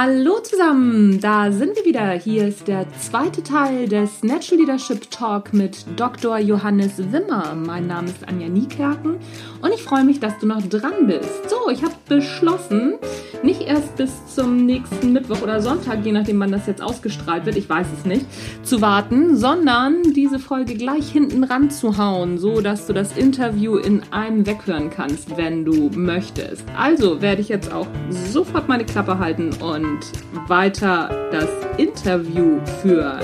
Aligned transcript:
Hallo 0.00 0.38
zusammen, 0.38 1.18
da 1.20 1.50
sind 1.50 1.74
wir 1.74 1.84
wieder. 1.84 2.12
Hier 2.12 2.46
ist 2.46 2.68
der 2.68 2.86
zweite 3.00 3.42
Teil 3.42 3.88
des 3.88 4.22
Natural 4.22 4.60
Leadership 4.60 5.10
Talk 5.10 5.52
mit 5.52 5.84
Dr. 5.96 6.38
Johannes 6.38 6.98
Wimmer. 7.10 7.56
Mein 7.56 7.88
Name 7.88 8.06
ist 8.06 8.28
Anja 8.28 8.48
Niekerken 8.48 9.16
und 9.60 9.74
ich 9.74 9.82
freue 9.82 10.04
mich, 10.04 10.20
dass 10.20 10.38
du 10.38 10.46
noch 10.46 10.62
dran 10.62 11.08
bist. 11.08 11.50
So, 11.50 11.68
ich 11.68 11.82
habe 11.82 11.94
beschlossen, 12.08 12.94
nicht 13.42 13.62
erst 13.62 13.96
bis 13.96 14.12
zum 14.32 14.66
nächsten 14.66 15.12
Mittwoch 15.12 15.42
oder 15.42 15.60
Sonntag, 15.60 16.04
je 16.04 16.12
nachdem 16.12 16.38
wann 16.38 16.52
das 16.52 16.68
jetzt 16.68 16.80
ausgestrahlt 16.80 17.44
wird, 17.44 17.56
ich 17.56 17.68
weiß 17.68 17.88
es 17.98 18.04
nicht, 18.04 18.24
zu 18.62 18.80
warten, 18.80 19.36
sondern 19.36 20.04
diese 20.14 20.38
Folge 20.38 20.74
gleich 20.74 21.10
hinten 21.10 21.42
ran 21.42 21.72
zu 21.72 21.92
so 22.36 22.60
dass 22.60 22.86
du 22.86 22.92
das 22.92 23.16
Interview 23.16 23.76
in 23.78 24.02
einem 24.12 24.46
weghören 24.46 24.90
kannst, 24.90 25.36
wenn 25.36 25.64
du 25.64 25.90
möchtest. 25.92 26.64
Also 26.76 27.20
werde 27.20 27.40
ich 27.40 27.48
jetzt 27.48 27.72
auch 27.72 27.88
sofort 28.10 28.68
meine 28.68 28.84
Klappe 28.84 29.18
halten 29.18 29.50
und 29.60 29.87
und 29.88 30.48
weiter 30.48 31.28
das 31.32 31.48
Interview 31.78 32.60
führen. 32.82 33.22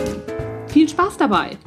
Viel 0.69 0.89
Spaß 0.89 1.17
dabei! 1.19 1.59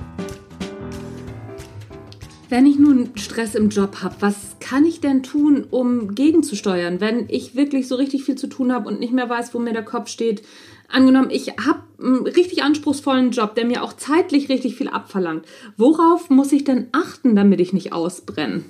Wenn 2.49 2.65
ich 2.65 2.79
nun 2.79 3.11
Stress 3.15 3.55
im 3.55 3.69
Job 3.69 3.97
habe, 4.01 4.15
was 4.21 4.55
kann 4.61 4.85
ich 4.85 5.01
denn 5.01 5.21
tun, 5.21 5.65
um 5.69 6.15
gegenzusteuern, 6.15 7.01
wenn 7.01 7.25
ich 7.27 7.55
wirklich 7.55 7.89
so 7.89 7.95
richtig 7.95 8.23
viel 8.23 8.35
zu 8.35 8.47
tun 8.47 8.71
habe 8.71 8.87
und 8.87 9.01
nicht 9.01 9.11
mehr 9.11 9.29
weiß, 9.29 9.53
wo 9.53 9.59
mir 9.59 9.73
der 9.73 9.83
Kopf 9.83 10.07
steht? 10.07 10.43
Angenommen, 10.87 11.29
ich 11.29 11.49
habe 11.49 11.81
einen 12.01 12.25
richtig 12.25 12.63
anspruchsvollen 12.63 13.31
Job, 13.31 13.55
der 13.55 13.65
mir 13.65 13.83
auch 13.83 13.91
zeitlich 13.93 14.47
richtig 14.47 14.77
viel 14.77 14.87
abverlangt. 14.87 15.45
Worauf 15.75 16.29
muss 16.29 16.53
ich 16.53 16.63
denn 16.63 16.87
achten, 16.93 17.35
damit 17.35 17.59
ich 17.59 17.73
nicht 17.73 17.91
ausbrenne? 17.91 18.63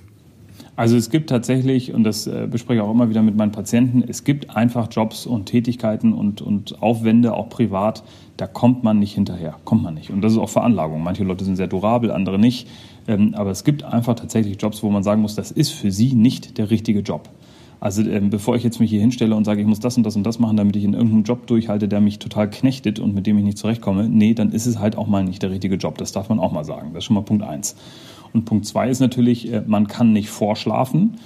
Also 0.77 0.95
es 0.95 1.09
gibt 1.09 1.31
tatsächlich, 1.31 1.91
und 1.91 2.03
das 2.03 2.27
äh, 2.27 2.47
bespreche 2.49 2.79
ich 2.79 2.87
auch 2.87 2.91
immer 2.91 3.09
wieder 3.09 3.23
mit 3.23 3.35
meinen 3.35 3.51
Patienten, 3.51 4.03
es 4.07 4.23
gibt 4.23 4.55
einfach 4.55 4.87
Jobs 4.91 5.25
und 5.25 5.47
Tätigkeiten 5.47 6.13
und, 6.13 6.39
und 6.39 6.83
Aufwände, 6.83 7.33
auch 7.33 7.49
privat, 7.49 8.03
da 8.37 8.45
kommt 8.45 8.83
man 8.83 8.99
nicht 8.99 9.15
hinterher, 9.15 9.55
kommt 9.65 9.81
man 9.81 9.95
nicht. 9.95 10.11
Und 10.11 10.21
das 10.21 10.33
ist 10.33 10.37
auch 10.37 10.49
Veranlagung. 10.49 11.01
Manche 11.01 11.23
Leute 11.23 11.45
sind 11.45 11.55
sehr 11.55 11.65
durabel, 11.65 12.11
andere 12.11 12.37
nicht. 12.37 12.67
Ähm, 13.07 13.33
aber 13.33 13.49
es 13.49 13.63
gibt 13.63 13.83
einfach 13.83 14.13
tatsächlich 14.13 14.61
Jobs, 14.61 14.83
wo 14.83 14.91
man 14.91 15.01
sagen 15.01 15.23
muss, 15.23 15.33
das 15.33 15.49
ist 15.49 15.71
für 15.71 15.89
sie 15.91 16.13
nicht 16.13 16.59
der 16.59 16.69
richtige 16.69 16.99
Job. 16.99 17.27
Also 17.79 18.01
ähm, 18.01 18.29
bevor 18.29 18.55
ich 18.55 18.63
jetzt 18.63 18.79
mich 18.79 18.89
hier 18.89 19.01
hinstelle 19.01 19.35
und 19.35 19.45
sage, 19.45 19.61
ich 19.61 19.67
muss 19.67 19.79
das 19.79 19.97
und 19.97 20.03
das 20.03 20.15
und 20.15 20.23
das 20.23 20.39
machen, 20.39 20.57
damit 20.57 20.75
ich 20.75 20.83
in 20.83 20.93
irgendeinem 20.93 21.23
Job 21.23 21.47
durchhalte, 21.47 21.87
der 21.87 22.01
mich 22.01 22.19
total 22.19 22.49
knechtet 22.49 22.99
und 22.99 23.13
mit 23.13 23.27
dem 23.27 23.37
ich 23.37 23.43
nicht 23.43 23.57
zurechtkomme, 23.57 24.09
nee, 24.09 24.33
dann 24.33 24.51
ist 24.51 24.65
es 24.65 24.79
halt 24.79 24.97
auch 24.97 25.07
mal 25.07 25.23
nicht 25.23 25.43
der 25.43 25.51
richtige 25.51 25.75
Job. 25.75 25.97
Das 25.97 26.11
darf 26.11 26.29
man 26.29 26.39
auch 26.39 26.51
mal 26.51 26.65
sagen. 26.65 26.89
Das 26.93 26.99
ist 26.99 27.05
schon 27.05 27.15
mal 27.15 27.21
Punkt 27.21 27.43
eins. 27.43 27.75
Und 28.33 28.45
Punkt 28.45 28.65
zwei 28.65 28.89
ist 28.89 28.99
natürlich, 28.99 29.51
äh, 29.51 29.63
man 29.65 29.87
kann 29.87 30.13
nicht 30.13 30.29
vorschlafen. 30.29 31.17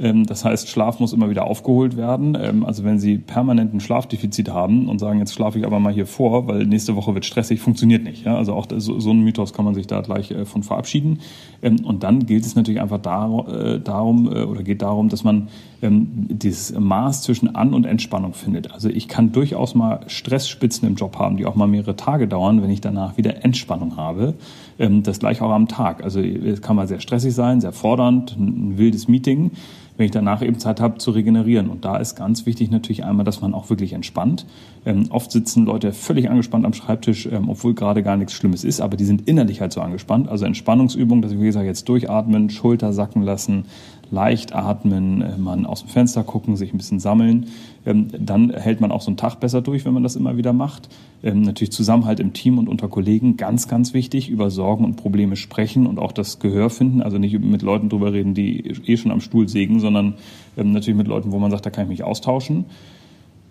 Ähm, 0.00 0.26
das 0.26 0.44
heißt, 0.44 0.68
Schlaf 0.68 1.00
muss 1.00 1.12
immer 1.12 1.30
wieder 1.30 1.46
aufgeholt 1.46 1.96
werden. 1.96 2.36
Ähm, 2.40 2.64
also 2.64 2.84
wenn 2.84 2.98
Sie 2.98 3.18
permanent 3.18 3.74
ein 3.74 3.80
Schlafdefizit 3.80 4.48
haben 4.50 4.88
und 4.88 4.98
sagen, 4.98 5.18
jetzt 5.18 5.34
schlafe 5.34 5.58
ich 5.58 5.66
aber 5.66 5.80
mal 5.80 5.92
hier 5.92 6.06
vor, 6.06 6.46
weil 6.46 6.66
nächste 6.66 6.96
Woche 6.96 7.14
wird 7.14 7.24
stressig, 7.24 7.60
funktioniert 7.60 8.04
nicht. 8.04 8.26
Also 8.26 8.54
auch 8.54 8.66
so 8.76 9.10
ein 9.10 9.20
Mythos 9.20 9.52
kann 9.52 9.64
man 9.64 9.74
sich 9.74 9.86
da 9.86 10.00
gleich 10.00 10.30
äh, 10.30 10.44
von 10.44 10.62
verabschieden. 10.62 11.20
Ähm, 11.62 11.84
und 11.84 12.02
dann 12.02 12.26
gilt 12.26 12.46
es 12.46 12.54
natürlich 12.54 12.80
einfach 12.80 12.98
äh, 12.98 13.80
darum 13.80 14.28
oder 14.28 14.62
geht 14.62 14.82
darum, 14.82 15.08
dass 15.08 15.24
man 15.24 15.48
dieses 15.80 16.76
Maß 16.78 17.22
zwischen 17.22 17.54
An- 17.54 17.74
und 17.74 17.86
Entspannung 17.86 18.34
findet. 18.34 18.72
Also 18.72 18.88
ich 18.88 19.06
kann 19.06 19.32
durchaus 19.32 19.74
mal 19.74 20.00
Stressspitzen 20.08 20.88
im 20.88 20.96
Job 20.96 21.18
haben, 21.18 21.36
die 21.36 21.46
auch 21.46 21.54
mal 21.54 21.68
mehrere 21.68 21.94
Tage 21.94 22.26
dauern, 22.26 22.62
wenn 22.62 22.70
ich 22.70 22.80
danach 22.80 23.16
wieder 23.16 23.44
Entspannung 23.44 23.96
habe. 23.96 24.34
Das 24.78 25.20
gleich 25.20 25.40
auch 25.40 25.50
am 25.50 25.68
Tag. 25.68 26.02
Also 26.02 26.20
es 26.20 26.62
kann 26.62 26.76
mal 26.76 26.88
sehr 26.88 27.00
stressig 27.00 27.34
sein, 27.34 27.60
sehr 27.60 27.72
fordernd, 27.72 28.36
ein 28.36 28.78
wildes 28.78 29.08
Meeting 29.08 29.52
wenn 29.98 30.06
ich 30.06 30.12
danach 30.12 30.42
eben 30.42 30.58
Zeit 30.58 30.80
habe 30.80 30.98
zu 30.98 31.10
regenerieren. 31.10 31.68
Und 31.68 31.84
da 31.84 31.96
ist 31.96 32.14
ganz 32.14 32.46
wichtig 32.46 32.70
natürlich 32.70 33.04
einmal, 33.04 33.24
dass 33.24 33.40
man 33.40 33.52
auch 33.52 33.68
wirklich 33.68 33.92
entspannt. 33.92 34.46
Ähm, 34.86 35.06
oft 35.10 35.32
sitzen 35.32 35.66
Leute 35.66 35.92
völlig 35.92 36.30
angespannt 36.30 36.64
am 36.64 36.72
Schreibtisch, 36.72 37.26
ähm, 37.26 37.50
obwohl 37.50 37.74
gerade 37.74 38.04
gar 38.04 38.16
nichts 38.16 38.32
Schlimmes 38.32 38.62
ist, 38.62 38.80
aber 38.80 38.96
die 38.96 39.04
sind 39.04 39.28
innerlich 39.28 39.60
halt 39.60 39.72
so 39.72 39.80
angespannt. 39.80 40.28
Also 40.28 40.46
Entspannungsübung, 40.46 41.20
dass 41.20 41.32
ich, 41.32 41.40
wie 41.40 41.46
gesagt, 41.46 41.66
jetzt 41.66 41.88
durchatmen, 41.88 42.48
Schulter 42.48 42.92
sacken 42.92 43.22
lassen, 43.22 43.64
leicht 44.10 44.54
atmen, 44.54 45.22
äh, 45.22 45.36
man 45.36 45.66
aus 45.66 45.80
dem 45.80 45.88
Fenster 45.88 46.22
gucken, 46.24 46.56
sich 46.56 46.72
ein 46.72 46.78
bisschen 46.78 47.00
sammeln. 47.00 47.46
Ähm, 47.84 48.08
dann 48.18 48.50
hält 48.50 48.80
man 48.80 48.90
auch 48.90 49.02
so 49.02 49.08
einen 49.08 49.16
Tag 49.16 49.40
besser 49.40 49.60
durch, 49.60 49.84
wenn 49.84 49.94
man 49.94 50.02
das 50.02 50.16
immer 50.16 50.36
wieder 50.36 50.52
macht. 50.52 50.88
Ähm, 51.22 51.42
natürlich 51.42 51.72
Zusammenhalt 51.72 52.20
im 52.20 52.32
Team 52.32 52.58
und 52.58 52.68
unter 52.68 52.88
Kollegen, 52.88 53.36
ganz, 53.36 53.68
ganz 53.68 53.94
wichtig. 53.94 54.28
Über 54.28 54.50
Sorgen 54.50 54.84
und 54.84 54.96
Probleme 54.96 55.36
sprechen 55.36 55.86
und 55.86 55.98
auch 55.98 56.12
das 56.12 56.38
Gehör 56.38 56.70
finden. 56.70 57.02
Also 57.02 57.18
nicht 57.18 57.38
mit 57.38 57.62
Leuten 57.62 57.88
drüber 57.88 58.12
reden, 58.12 58.34
die 58.34 58.60
eh 58.86 58.96
schon 58.96 59.12
am 59.12 59.20
Stuhl 59.20 59.48
sägen, 59.48 59.80
sondern 59.80 60.14
ähm, 60.56 60.72
natürlich 60.72 60.98
mit 60.98 61.08
Leuten, 61.08 61.32
wo 61.32 61.38
man 61.38 61.50
sagt, 61.50 61.66
da 61.66 61.70
kann 61.70 61.84
ich 61.84 61.90
mich 61.90 62.04
austauschen. 62.04 62.66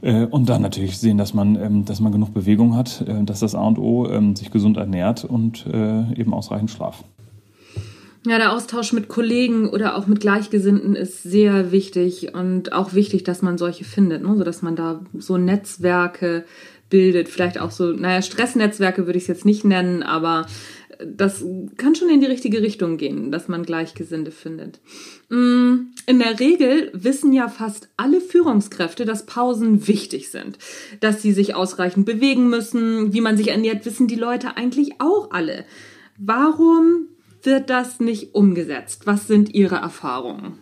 Äh, 0.02 0.26
und 0.26 0.50
dann 0.50 0.62
natürlich 0.62 0.98
sehen, 0.98 1.18
dass 1.18 1.34
man, 1.34 1.86
dass 1.86 2.00
man 2.00 2.12
genug 2.12 2.34
Bewegung 2.34 2.76
hat, 2.76 3.04
äh, 3.08 3.24
dass 3.24 3.40
das 3.40 3.56
A 3.56 3.62
und 3.62 3.80
O 3.80 4.08
sich 4.36 4.52
gesund 4.52 4.78
ernährt 4.78 5.26
und 5.26 5.66
eben 5.68 6.34
ausreichend 6.34 6.72
Schlaf. 6.72 7.04
Ja, 8.28 8.38
der 8.40 8.52
Austausch 8.52 8.92
mit 8.92 9.08
Kollegen 9.08 9.70
oder 9.70 9.96
auch 9.96 10.06
mit 10.06 10.20
Gleichgesinnten 10.20 10.98
ist 10.98 11.24
sehr 11.24 11.72
wichtig 11.72 12.34
und 12.34 12.74
auch 12.74 12.94
wichtig, 12.94 13.24
dass 13.24 13.42
man 13.42 13.58
solche 13.58 13.86
findet, 13.86 14.22
ne? 14.22 14.36
so 14.36 14.44
dass 14.44 14.62
man 14.62 14.76
da 14.76 15.06
so 15.18 15.38
Netzwerke 15.38 16.44
bildet, 16.90 17.30
vielleicht 17.30 17.58
auch 17.58 17.72
so, 17.72 17.94
naja, 17.94 18.22
Stressnetzwerke 18.22 19.06
würde 19.06 19.18
ich 19.18 19.24
es 19.24 19.30
jetzt 19.30 19.46
nicht 19.46 19.64
nennen, 19.64 20.04
aber 20.04 20.46
das 21.06 21.46
kann 21.78 21.96
schon 21.96 22.10
in 22.10 22.20
die 22.20 22.28
richtige 22.28 22.62
Richtung 22.62 22.98
gehen, 22.98 23.32
dass 23.32 23.48
man 23.48 23.64
Gleichgesinnte 23.64 24.32
findet. 24.32 24.82
Mm, 25.30 25.94
in 26.06 26.20
der 26.20 26.38
Regel 26.38 26.92
wissen 26.94 27.32
ja 27.32 27.48
fast 27.48 27.88
alle 27.96 28.20
Führungskräfte, 28.20 29.06
dass 29.06 29.26
Pausen 29.26 29.88
wichtig 29.88 30.32
sind, 30.32 30.58
dass 31.00 31.22
sie 31.22 31.32
sich 31.32 31.56
ausreichend 31.56 32.06
bewegen 32.06 32.50
müssen, 32.50 33.14
wie 33.14 33.22
man 33.22 33.38
sich 33.38 33.50
ernährt, 33.50 33.86
wissen 33.86 34.08
die 34.08 34.16
Leute 34.16 34.58
eigentlich 34.58 35.00
auch 35.00 35.32
alle. 35.32 35.64
Warum 36.18 37.08
wird 37.48 37.72
das 37.72 38.00
nicht 38.00 38.36
umgesetzt? 38.36 39.08
Was 39.08 39.26
sind 39.26 39.56
Ihre 39.56 39.78
Erfahrungen? 39.78 40.60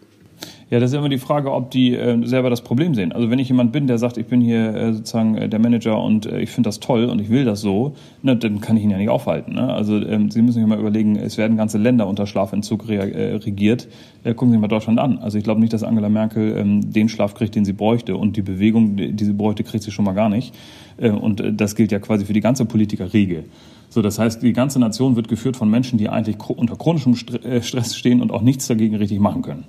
Ja, 0.71 0.79
das 0.79 0.91
ist 0.91 0.97
immer 0.97 1.09
die 1.09 1.19
Frage, 1.19 1.51
ob 1.51 1.69
die 1.69 1.93
äh, 1.93 2.25
selber 2.25 2.49
das 2.49 2.61
Problem 2.61 2.95
sehen. 2.95 3.11
Also 3.11 3.29
wenn 3.29 3.37
ich 3.37 3.47
jemand 3.49 3.71
bin, 3.71 3.85
der 3.85 3.99
sagt, 3.99 4.17
ich 4.17 4.25
bin 4.25 4.41
hier 4.41 4.73
äh, 4.73 4.93
sozusagen 4.93 5.37
äh, 5.37 5.47
der 5.47 5.59
Manager 5.59 6.01
und 6.01 6.25
äh, 6.25 6.39
ich 6.39 6.49
finde 6.49 6.69
das 6.69 6.79
toll 6.79 7.05
und 7.05 7.21
ich 7.21 7.29
will 7.29 7.45
das 7.45 7.61
so, 7.61 7.93
ne, 8.23 8.35
dann 8.35 8.61
kann 8.61 8.75
ich 8.75 8.83
ihn 8.83 8.89
ja 8.89 8.97
nicht 8.97 9.09
aufhalten. 9.09 9.53
Ne? 9.53 9.71
Also 9.71 9.97
ähm, 9.97 10.31
Sie 10.31 10.41
müssen 10.41 10.59
sich 10.59 10.67
mal 10.67 10.79
überlegen, 10.79 11.17
es 11.17 11.37
werden 11.37 11.55
ganze 11.55 11.77
Länder 11.77 12.07
unter 12.07 12.25
Schlafentzug 12.25 12.89
äh, 12.89 13.35
regiert. 13.35 13.87
Äh, 14.23 14.33
gucken 14.33 14.53
Sie 14.53 14.57
mal 14.57 14.67
Deutschland 14.67 14.97
an. 14.97 15.19
Also 15.19 15.37
ich 15.37 15.43
glaube 15.43 15.61
nicht, 15.61 15.71
dass 15.71 15.83
Angela 15.83 16.09
Merkel 16.09 16.57
ähm, 16.57 16.91
den 16.91 17.09
Schlaf 17.09 17.35
kriegt, 17.35 17.53
den 17.53 17.63
sie 17.63 17.73
bräuchte 17.73 18.17
und 18.17 18.35
die 18.35 18.41
Bewegung, 18.41 18.95
die 18.97 19.23
sie 19.23 19.33
bräuchte, 19.33 19.63
kriegt 19.63 19.83
sie 19.83 19.91
schon 19.91 20.05
mal 20.05 20.13
gar 20.15 20.29
nicht. 20.29 20.55
Äh, 20.97 21.11
und 21.11 21.41
äh, 21.41 21.53
das 21.53 21.75
gilt 21.75 21.91
ja 21.91 21.99
quasi 21.99 22.25
für 22.25 22.33
die 22.33 22.41
ganze 22.41 22.65
Politikerriege. 22.65 23.43
So, 23.89 24.01
das 24.01 24.17
heißt, 24.17 24.41
die 24.41 24.53
ganze 24.53 24.79
Nation 24.79 25.15
wird 25.15 25.27
geführt 25.27 25.57
von 25.57 25.69
Menschen, 25.69 25.99
die 25.99 26.09
eigentlich 26.09 26.37
unter 26.49 26.75
chronischem 26.75 27.15
Stress 27.15 27.95
stehen 27.95 28.19
und 28.19 28.31
auch 28.31 28.41
nichts 28.41 28.65
dagegen 28.65 28.95
richtig 28.95 29.19
machen 29.19 29.43
können. 29.43 29.65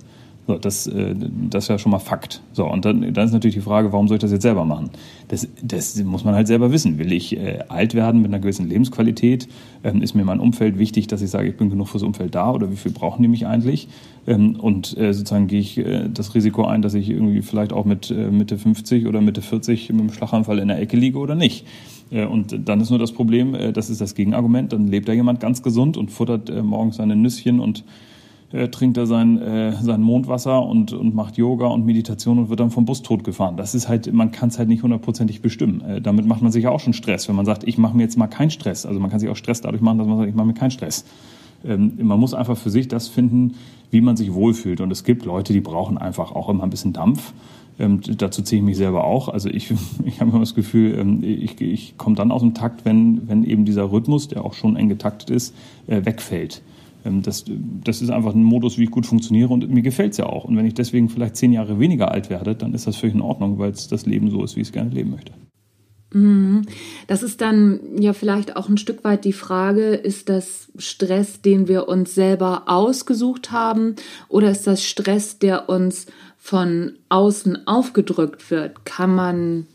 So, 0.47 0.57
das, 0.57 0.87
äh, 0.87 1.13
das 1.49 1.67
wäre 1.67 1.77
schon 1.77 1.91
mal 1.91 1.99
Fakt. 1.99 2.41
So, 2.53 2.65
und 2.65 2.85
dann, 2.85 3.13
dann 3.13 3.25
ist 3.25 3.33
natürlich 3.33 3.55
die 3.55 3.61
Frage, 3.61 3.91
warum 3.91 4.07
soll 4.07 4.15
ich 4.15 4.21
das 4.21 4.31
jetzt 4.31 4.43
selber 4.43 4.63
machen? 4.63 4.91
Das, 5.27 5.45
das 5.61 6.01
muss 6.03 6.23
man 6.23 6.35
halt 6.35 6.47
selber 6.47 6.71
wissen. 6.71 6.97
Will 6.97 7.11
ich 7.11 7.35
äh, 7.35 7.59
alt 7.67 7.95
werden 7.95 8.21
mit 8.21 8.31
einer 8.31 8.39
gewissen 8.39 8.69
Lebensqualität? 8.69 9.49
Ähm, 9.83 10.01
ist 10.01 10.15
mir 10.15 10.23
mein 10.23 10.39
Umfeld 10.39 10.79
wichtig, 10.79 11.07
dass 11.07 11.21
ich 11.21 11.29
sage, 11.29 11.49
ich 11.49 11.57
bin 11.57 11.69
genug 11.69 11.89
fürs 11.89 12.03
Umfeld 12.03 12.33
da 12.33 12.53
oder 12.53 12.71
wie 12.71 12.77
viel 12.77 12.93
brauchen 12.93 13.21
die 13.21 13.27
mich 13.27 13.45
eigentlich? 13.45 13.89
Ähm, 14.25 14.55
und 14.55 14.97
äh, 14.97 15.13
sozusagen 15.13 15.47
gehe 15.47 15.59
ich 15.59 15.77
äh, 15.79 16.07
das 16.07 16.33
Risiko 16.33 16.65
ein, 16.65 16.81
dass 16.81 16.93
ich 16.93 17.09
irgendwie 17.09 17.41
vielleicht 17.41 17.73
auch 17.73 17.83
mit 17.83 18.09
äh, 18.09 18.31
Mitte 18.31 18.57
50 18.57 19.05
oder 19.05 19.19
Mitte 19.19 19.41
40 19.41 19.89
mit 19.89 19.99
einem 19.99 20.13
Schlaganfall 20.13 20.59
in 20.59 20.69
der 20.69 20.79
Ecke 20.79 20.95
liege 20.95 21.17
oder 21.17 21.35
nicht. 21.35 21.67
Äh, 22.09 22.23
und 22.23 22.57
dann 22.69 22.79
ist 22.79 22.89
nur 22.89 22.99
das 22.99 23.11
Problem, 23.11 23.53
äh, 23.53 23.73
das 23.73 23.89
ist 23.89 23.99
das 23.99 24.15
Gegenargument, 24.15 24.71
dann 24.71 24.87
lebt 24.87 25.09
da 25.09 25.13
jemand 25.13 25.41
ganz 25.41 25.61
gesund 25.61 25.97
und 25.97 26.09
futtert 26.09 26.49
morgens 26.63 26.95
seine 26.95 27.17
Nüsschen 27.17 27.59
und 27.59 27.83
äh, 28.51 28.69
trinkt 28.69 28.97
er 28.97 29.05
sein, 29.05 29.41
äh, 29.41 29.73
sein 29.81 30.01
Mondwasser 30.01 30.63
und, 30.63 30.93
und 30.93 31.13
macht 31.13 31.37
Yoga 31.37 31.67
und 31.67 31.85
Meditation 31.85 32.39
und 32.39 32.49
wird 32.49 32.59
dann 32.59 32.71
vom 32.71 32.85
Bus 32.85 33.01
totgefahren. 33.01 33.57
Das 33.57 33.75
ist 33.75 33.89
halt, 33.89 34.11
man 34.13 34.31
kann 34.31 34.49
es 34.49 34.57
halt 34.57 34.69
nicht 34.69 34.83
hundertprozentig 34.83 35.41
bestimmen. 35.41 35.81
Äh, 35.81 36.01
damit 36.01 36.25
macht 36.25 36.41
man 36.41 36.51
sich 36.51 36.63
ja 36.63 36.69
auch 36.69 36.79
schon 36.79 36.93
Stress, 36.93 37.27
wenn 37.27 37.35
man 37.35 37.45
sagt, 37.45 37.65
ich 37.65 37.77
mache 37.77 37.95
mir 37.95 38.03
jetzt 38.03 38.17
mal 38.17 38.27
keinen 38.27 38.49
Stress. 38.49 38.85
Also 38.85 38.99
man 38.99 39.09
kann 39.09 39.19
sich 39.19 39.29
auch 39.29 39.35
Stress 39.35 39.61
dadurch 39.61 39.81
machen, 39.81 39.97
dass 39.97 40.07
man 40.07 40.17
sagt, 40.17 40.29
ich 40.29 40.35
mache 40.35 40.47
mir 40.47 40.53
keinen 40.53 40.71
Stress. 40.71 41.05
Ähm, 41.65 41.93
man 42.01 42.19
muss 42.19 42.33
einfach 42.33 42.57
für 42.57 42.69
sich 42.69 42.87
das 42.87 43.07
finden, 43.07 43.55
wie 43.91 44.01
man 44.01 44.15
sich 44.15 44.33
wohlfühlt. 44.33 44.81
Und 44.81 44.91
es 44.91 45.03
gibt 45.03 45.25
Leute, 45.25 45.53
die 45.53 45.61
brauchen 45.61 45.97
einfach 45.97 46.31
auch 46.31 46.49
immer 46.49 46.63
ein 46.63 46.69
bisschen 46.69 46.93
Dampf. 46.93 47.33
Ähm, 47.79 48.01
dazu 48.17 48.41
ziehe 48.41 48.59
ich 48.59 48.65
mich 48.65 48.77
selber 48.77 49.03
auch. 49.03 49.29
Also 49.29 49.49
ich, 49.49 49.73
ich 50.05 50.21
habe 50.21 50.31
immer 50.31 50.39
das 50.39 50.55
Gefühl, 50.55 50.97
ähm, 50.97 51.21
ich, 51.21 51.59
ich 51.59 51.97
komme 51.97 52.15
dann 52.15 52.31
aus 52.31 52.41
dem 52.41 52.53
Takt, 52.53 52.85
wenn, 52.85 53.27
wenn 53.27 53.43
eben 53.43 53.65
dieser 53.65 53.91
Rhythmus, 53.91 54.29
der 54.29 54.45
auch 54.45 54.53
schon 54.53 54.77
eng 54.77 54.89
getaktet 54.89 55.29
ist, 55.29 55.53
äh, 55.87 56.05
wegfällt. 56.05 56.61
Ähm, 57.07 57.21
das, 57.21 57.45
das 57.47 58.01
ist 58.01 58.09
einfach 58.09 58.33
ein 58.33 58.43
Modus, 58.43 58.77
wie 58.77 58.83
ich 58.83 58.91
gut 58.91 59.05
funktioniere 59.05 59.53
und 59.53 59.69
mir 59.69 59.81
gefällt 59.81 60.11
es 60.11 60.17
ja 60.17 60.25
auch. 60.25 60.45
Und 60.45 60.57
wenn 60.57 60.65
ich 60.65 60.73
deswegen 60.73 61.09
vielleicht 61.09 61.35
zehn 61.35 61.53
Jahre 61.53 61.79
weniger 61.79 62.11
alt 62.11 62.29
werde, 62.29 62.55
dann 62.55 62.73
ist 62.73 62.87
das 62.87 62.97
völlig 62.97 63.15
in 63.15 63.21
Ordnung, 63.21 63.57
weil 63.57 63.71
es 63.71 63.87
das 63.87 64.05
Leben 64.05 64.29
so 64.29 64.43
ist, 64.43 64.55
wie 64.55 64.61
ich 64.61 64.67
es 64.67 64.73
gerne 64.73 64.91
leben 64.91 65.11
möchte. 65.11 65.31
Mhm. 66.13 66.63
Das 67.07 67.23
ist 67.23 67.41
dann 67.41 67.79
ja 67.99 68.13
vielleicht 68.13 68.55
auch 68.55 68.69
ein 68.69 68.77
Stück 68.77 69.03
weit 69.03 69.25
die 69.25 69.33
Frage, 69.33 69.93
ist 69.93 70.29
das 70.29 70.71
Stress, 70.77 71.41
den 71.41 71.67
wir 71.67 71.87
uns 71.87 72.15
selber 72.15 72.63
ausgesucht 72.67 73.51
haben 73.51 73.95
oder 74.29 74.51
ist 74.51 74.67
das 74.67 74.83
Stress, 74.83 75.39
der 75.39 75.69
uns 75.69 76.07
von 76.37 76.93
außen 77.09 77.67
aufgedrückt 77.67 78.49
wird? 78.51 78.85
Kann 78.85 79.13
man 79.13 79.67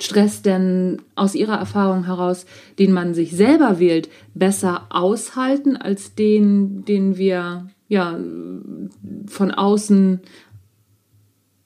Stress 0.00 0.42
denn 0.42 1.02
aus 1.16 1.34
Ihrer 1.34 1.56
Erfahrung 1.56 2.04
heraus, 2.04 2.46
den 2.78 2.92
man 2.92 3.14
sich 3.14 3.32
selber 3.32 3.78
wählt, 3.78 4.08
besser 4.34 4.86
aushalten 4.90 5.76
als 5.76 6.14
den, 6.14 6.84
den 6.84 7.18
wir 7.18 7.68
ja 7.88 8.18
von 9.26 9.50
außen 9.50 10.20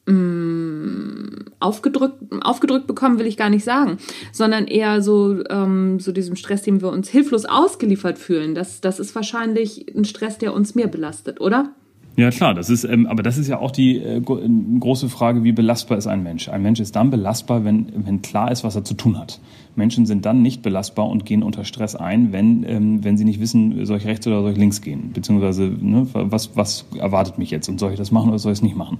mm, 0.06 1.12
aufgedrückt, 1.60 2.22
aufgedrückt 2.40 2.86
bekommen, 2.86 3.18
will 3.18 3.26
ich 3.26 3.36
gar 3.36 3.50
nicht 3.50 3.64
sagen, 3.64 3.98
sondern 4.32 4.66
eher 4.66 5.02
so, 5.02 5.44
ähm, 5.50 6.00
so 6.00 6.12
diesem 6.12 6.36
Stress, 6.36 6.62
dem 6.62 6.80
wir 6.80 6.88
uns 6.88 7.08
hilflos 7.08 7.44
ausgeliefert 7.44 8.18
fühlen. 8.18 8.54
Das, 8.54 8.80
das 8.80 8.98
ist 8.98 9.14
wahrscheinlich 9.14 9.94
ein 9.94 10.04
Stress, 10.04 10.38
der 10.38 10.54
uns 10.54 10.74
mehr 10.74 10.88
belastet, 10.88 11.40
oder? 11.40 11.74
Ja 12.14 12.30
klar, 12.30 12.52
das 12.52 12.68
ist, 12.68 12.84
ähm, 12.84 13.06
aber 13.06 13.22
das 13.22 13.38
ist 13.38 13.48
ja 13.48 13.58
auch 13.58 13.70
die 13.70 13.96
äh, 13.96 14.20
große 14.20 15.08
Frage, 15.08 15.44
wie 15.44 15.52
belastbar 15.52 15.96
ist 15.96 16.06
ein 16.06 16.22
Mensch? 16.22 16.48
Ein 16.48 16.62
Mensch 16.62 16.78
ist 16.78 16.94
dann 16.94 17.10
belastbar, 17.10 17.64
wenn, 17.64 17.86
wenn 17.94 18.20
klar 18.20 18.50
ist, 18.52 18.64
was 18.64 18.76
er 18.76 18.84
zu 18.84 18.94
tun 18.94 19.18
hat. 19.18 19.40
Menschen 19.76 20.04
sind 20.04 20.26
dann 20.26 20.42
nicht 20.42 20.60
belastbar 20.62 21.08
und 21.08 21.24
gehen 21.24 21.42
unter 21.42 21.64
Stress 21.64 21.96
ein, 21.96 22.32
wenn, 22.32 22.64
ähm, 22.68 23.02
wenn 23.02 23.16
sie 23.16 23.24
nicht 23.24 23.40
wissen, 23.40 23.86
soll 23.86 23.96
ich 23.96 24.06
rechts 24.06 24.26
oder 24.26 24.42
soll 24.42 24.52
ich 24.52 24.58
links 24.58 24.82
gehen? 24.82 25.12
Beziehungsweise, 25.14 25.62
ne, 25.62 26.06
was, 26.12 26.54
was 26.54 26.84
erwartet 26.98 27.38
mich 27.38 27.50
jetzt 27.50 27.68
und 27.70 27.80
soll 27.80 27.92
ich 27.92 27.98
das 27.98 28.10
machen 28.10 28.28
oder 28.28 28.38
soll 28.38 28.52
ich 28.52 28.58
es 28.58 28.62
nicht 28.62 28.76
machen? 28.76 28.98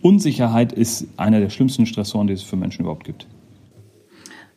Unsicherheit 0.00 0.72
ist 0.72 1.08
einer 1.18 1.40
der 1.40 1.50
schlimmsten 1.50 1.84
Stressoren, 1.84 2.26
die 2.26 2.32
es 2.32 2.42
für 2.42 2.56
Menschen 2.56 2.82
überhaupt 2.82 3.04
gibt. 3.04 3.26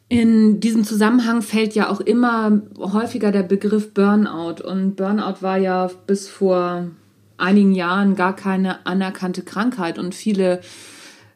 In 0.07 0.60
diesem 0.60 0.86
Zusammenhang 0.86 1.42
fällt 1.42 1.75
ja 1.75 1.90
auch 1.90 2.00
immer 2.00 2.62
häufiger 2.80 3.31
der 3.31 3.44
Begriff 3.44 3.94
Burnout. 3.94 4.63
Und 4.63 4.95
Burnout 4.95 5.42
war 5.42 5.57
ja 5.57 5.90
bis 6.07 6.28
vor 6.28 6.88
einigen 7.40 7.74
Jahren 7.74 8.16
gar 8.16 8.36
keine 8.36 8.86
anerkannte 8.86 9.42
Krankheit. 9.42 10.00
Und 10.00 10.16
viele 10.16 10.62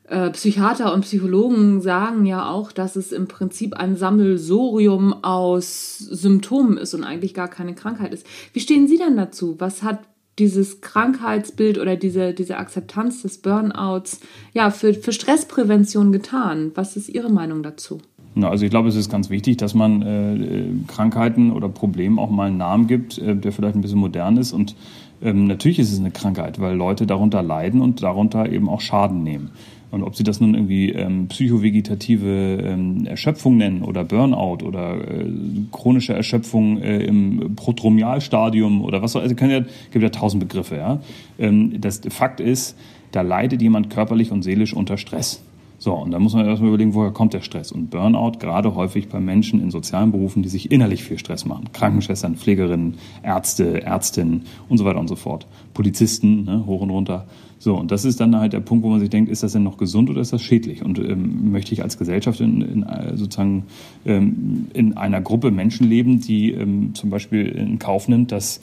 äh, 0.08 0.30
Psychiater 0.32 0.94
und 0.94 1.02
Psychologen 1.02 1.82
sagen 1.82 2.26
ja 2.26 2.50
auch, 2.50 2.72
dass 2.72 2.96
es 2.96 3.12
im 3.12 3.28
Prinzip 3.28 3.74
ein 3.76 3.96
Sammelsorium 3.96 5.24
aus 5.24 5.98
Symptomen 5.98 6.78
ist 6.78 6.94
und 6.94 7.04
eigentlich 7.04 7.34
gar 7.34 7.48
keine 7.48 7.74
Krankheit 7.74 8.14
ist. 8.14 8.26
Wie 8.54 8.60
stehen 8.60 8.88
Sie 8.88 8.98
denn 8.98 9.18
dazu? 9.18 9.56
Was 9.60 9.82
hat 9.82 10.00
dieses 10.40 10.82
Krankheitsbild 10.82 11.78
oder 11.78 11.96
diese, 11.96 12.34
diese 12.34 12.58
Akzeptanz 12.58 13.22
des 13.22 13.38
Burnouts 13.38 14.20
ja, 14.54 14.72
für, 14.72 14.94
für 14.94 15.12
Stressprävention 15.12 16.12
getan? 16.12 16.72
Was 16.76 16.98
ist 16.98 17.10
Ihre 17.10 17.30
Meinung 17.30 17.64
dazu? 17.64 18.02
also 18.42 18.66
ich 18.66 18.72
glaube, 18.72 18.90
es 18.90 18.96
ist 18.96 19.12
ganz 19.12 19.30
wichtig, 19.30 19.58
dass 19.58 19.76
man 19.76 20.02
äh, 20.02 20.66
Krankheiten 20.88 21.52
oder 21.52 21.70
Problemen 21.70 22.18
auch 22.18 22.32
mal 22.32 22.48
einen 22.48 22.58
Namen 22.58 22.88
gibt, 22.88 23.20
äh, 23.20 23.36
der 23.36 23.52
vielleicht 23.52 23.76
ein 23.76 23.82
bisschen 23.82 24.00
modern 24.00 24.38
ist 24.38 24.54
und 24.54 24.76
ähm, 25.24 25.48
natürlich 25.48 25.80
ist 25.80 25.92
es 25.92 26.00
eine 26.00 26.12
Krankheit, 26.12 26.60
weil 26.60 26.76
Leute 26.76 27.08
darunter 27.08 27.42
leiden 27.42 27.82
und 27.82 28.04
darunter 28.04 28.52
eben 28.52 28.70
auch 28.70 28.82
Schaden 28.82 29.24
nehmen. 29.24 29.52
Und 29.94 30.02
ob 30.02 30.16
sie 30.16 30.24
das 30.24 30.42
nun 30.42 30.56
irgendwie 30.56 30.90
ähm, 30.90 31.28
psychovegetative 31.28 32.64
ähm, 32.64 33.06
Erschöpfung 33.06 33.58
nennen 33.58 33.84
oder 33.84 34.04
Burnout 34.04 34.66
oder 34.66 34.96
äh, 34.96 35.28
chronische 35.72 36.14
Erschöpfung 36.14 36.82
äh, 36.82 37.04
im 37.06 37.56
Prodromialstadium 37.56 38.82
oder 38.82 39.04
was 39.04 39.16
auch 39.16 39.22
also 39.22 39.36
ja, 39.36 39.60
gibt 39.92 40.02
ja 40.02 40.10
tausend 40.10 40.40
Begriffe. 40.40 40.78
Ja? 40.78 41.00
Ähm, 41.38 41.80
das 41.80 42.02
Fakt 42.10 42.40
ist, 42.40 42.76
da 43.12 43.22
leidet 43.22 43.62
jemand 43.62 43.92
körperlich 43.92 44.32
und 44.32 44.42
seelisch 44.42 44.74
unter 44.74 44.98
Stress. 44.98 45.44
So, 45.84 45.92
und 45.96 46.12
da 46.12 46.20
muss 46.20 46.34
man 46.34 46.46
erstmal 46.46 46.70
überlegen, 46.70 46.94
woher 46.94 47.12
kommt 47.12 47.34
der 47.34 47.42
Stress? 47.42 47.74
Und 47.74 47.90
Burnout 47.90 48.40
gerade 48.40 48.74
häufig 48.74 49.10
bei 49.10 49.20
Menschen 49.20 49.62
in 49.62 49.70
sozialen 49.70 50.14
Berufen, 50.14 50.42
die 50.42 50.48
sich 50.48 50.72
innerlich 50.72 51.04
viel 51.04 51.20
Stress 51.20 51.44
machen. 51.44 51.74
Krankenschwestern, 51.74 52.38
Pflegerinnen, 52.38 52.94
Ärzte, 53.22 53.84
Ärztinnen 53.84 54.44
und 54.70 54.78
so 54.78 54.86
weiter 54.86 55.02
und 55.02 55.10
so 55.10 55.18
fort. 55.18 55.46
Polizisten, 55.74 56.46
ne, 56.46 56.66
hoch 56.66 56.80
und 56.80 56.90
runter. 56.90 57.26
So, 57.60 57.76
und 57.76 57.92
das 57.92 58.06
ist 58.06 58.22
dann 58.22 58.34
halt 58.38 58.54
der 58.54 58.62
Punkt, 58.62 58.86
wo 58.86 58.92
man 58.92 59.02
sich 59.02 59.10
denkt, 59.10 59.30
ist 59.30 59.44
das 59.44 59.52
denn 59.52 59.64
noch 59.64 59.76
gesund 59.76 60.10
oder 60.10 60.22
ist 60.22 60.32
das 60.32 60.42
schädlich? 60.42 60.86
Und 60.86 61.00
ähm, 61.00 61.52
möchte 61.52 61.74
ich 61.74 61.84
als 61.84 61.98
Gesellschaft 61.98 62.40
in, 62.40 62.62
in 62.62 62.84
äh, 62.84 63.18
sozusagen 63.18 63.66
ähm, 64.06 64.68
in 64.74 64.96
einer 64.96 65.20
Gruppe 65.20 65.52
Menschen 65.52 65.90
leben, 65.90 66.22
die 66.22 66.52
ähm, 66.52 66.96
zum 66.96 67.10
Beispiel 67.10 67.46
in 67.46 67.78
Kauf 67.78 68.08
nimmt, 68.08 68.32
dass 68.32 68.62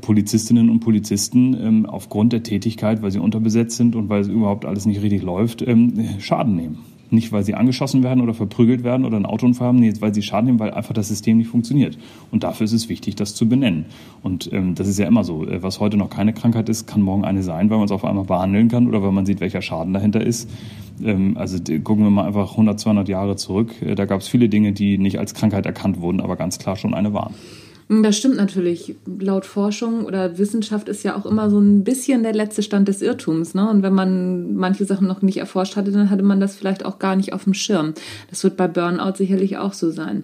Polizistinnen 0.00 0.70
und 0.70 0.80
Polizisten 0.80 1.56
ähm, 1.60 1.86
aufgrund 1.86 2.32
der 2.32 2.42
Tätigkeit, 2.42 3.02
weil 3.02 3.10
sie 3.10 3.18
unterbesetzt 3.18 3.76
sind 3.76 3.96
und 3.96 4.08
weil 4.08 4.28
überhaupt 4.28 4.64
alles 4.64 4.86
nicht 4.86 5.02
richtig 5.02 5.22
läuft, 5.22 5.62
ähm, 5.62 5.92
Schaden 6.20 6.54
nehmen. 6.54 6.78
Nicht, 7.10 7.30
weil 7.30 7.44
sie 7.44 7.54
angeschossen 7.54 8.02
werden 8.02 8.22
oder 8.22 8.32
verprügelt 8.32 8.84
werden 8.84 9.04
oder 9.04 9.16
einen 9.16 9.26
Autounfall 9.26 9.68
haben, 9.68 9.80
nee, 9.80 9.92
weil 10.00 10.14
sie 10.14 10.22
Schaden 10.22 10.46
nehmen, 10.46 10.58
weil 10.58 10.70
einfach 10.70 10.94
das 10.94 11.08
System 11.08 11.36
nicht 11.36 11.48
funktioniert. 11.48 11.98
Und 12.30 12.42
dafür 12.42 12.64
ist 12.64 12.72
es 12.72 12.88
wichtig, 12.88 13.16
das 13.16 13.34
zu 13.34 13.46
benennen. 13.46 13.84
Und 14.22 14.50
ähm, 14.50 14.74
das 14.74 14.88
ist 14.88 14.98
ja 14.98 15.06
immer 15.06 15.22
so. 15.22 15.46
Äh, 15.46 15.62
was 15.62 15.78
heute 15.78 15.98
noch 15.98 16.08
keine 16.08 16.32
Krankheit 16.32 16.70
ist, 16.70 16.86
kann 16.86 17.02
morgen 17.02 17.26
eine 17.26 17.42
sein, 17.42 17.68
weil 17.68 17.76
man 17.76 17.84
es 17.84 17.92
auf 17.92 18.06
einmal 18.06 18.24
behandeln 18.24 18.68
kann 18.68 18.88
oder 18.88 19.02
weil 19.02 19.12
man 19.12 19.26
sieht, 19.26 19.40
welcher 19.40 19.60
Schaden 19.60 19.92
dahinter 19.92 20.24
ist. 20.24 20.48
Ähm, 21.04 21.36
also 21.36 21.58
gucken 21.84 22.04
wir 22.04 22.10
mal 22.10 22.26
einfach 22.26 22.52
100, 22.52 22.80
200 22.80 23.08
Jahre 23.10 23.36
zurück. 23.36 23.74
Äh, 23.82 23.94
da 23.94 24.06
gab 24.06 24.22
es 24.22 24.28
viele 24.28 24.48
Dinge, 24.48 24.72
die 24.72 24.96
nicht 24.96 25.18
als 25.18 25.34
Krankheit 25.34 25.66
erkannt 25.66 26.00
wurden, 26.00 26.20
aber 26.20 26.36
ganz 26.36 26.58
klar 26.58 26.76
schon 26.76 26.94
eine 26.94 27.12
waren. 27.12 27.34
Das 28.00 28.16
stimmt 28.16 28.36
natürlich. 28.36 28.94
Laut 29.18 29.44
Forschung 29.44 30.06
oder 30.06 30.38
Wissenschaft 30.38 30.88
ist 30.88 31.02
ja 31.02 31.14
auch 31.14 31.26
immer 31.26 31.50
so 31.50 31.58
ein 31.58 31.84
bisschen 31.84 32.22
der 32.22 32.32
letzte 32.32 32.62
Stand 32.62 32.88
des 32.88 33.02
Irrtums. 33.02 33.52
Ne? 33.52 33.68
Und 33.68 33.82
wenn 33.82 33.92
man 33.92 34.54
manche 34.54 34.86
Sachen 34.86 35.06
noch 35.06 35.20
nicht 35.20 35.36
erforscht 35.36 35.76
hatte, 35.76 35.92
dann 35.92 36.08
hatte 36.08 36.22
man 36.22 36.40
das 36.40 36.56
vielleicht 36.56 36.86
auch 36.86 36.98
gar 36.98 37.16
nicht 37.16 37.34
auf 37.34 37.44
dem 37.44 37.52
Schirm. 37.52 37.92
Das 38.30 38.44
wird 38.44 38.56
bei 38.56 38.66
Burnout 38.66 39.16
sicherlich 39.16 39.58
auch 39.58 39.74
so 39.74 39.90
sein. 39.90 40.22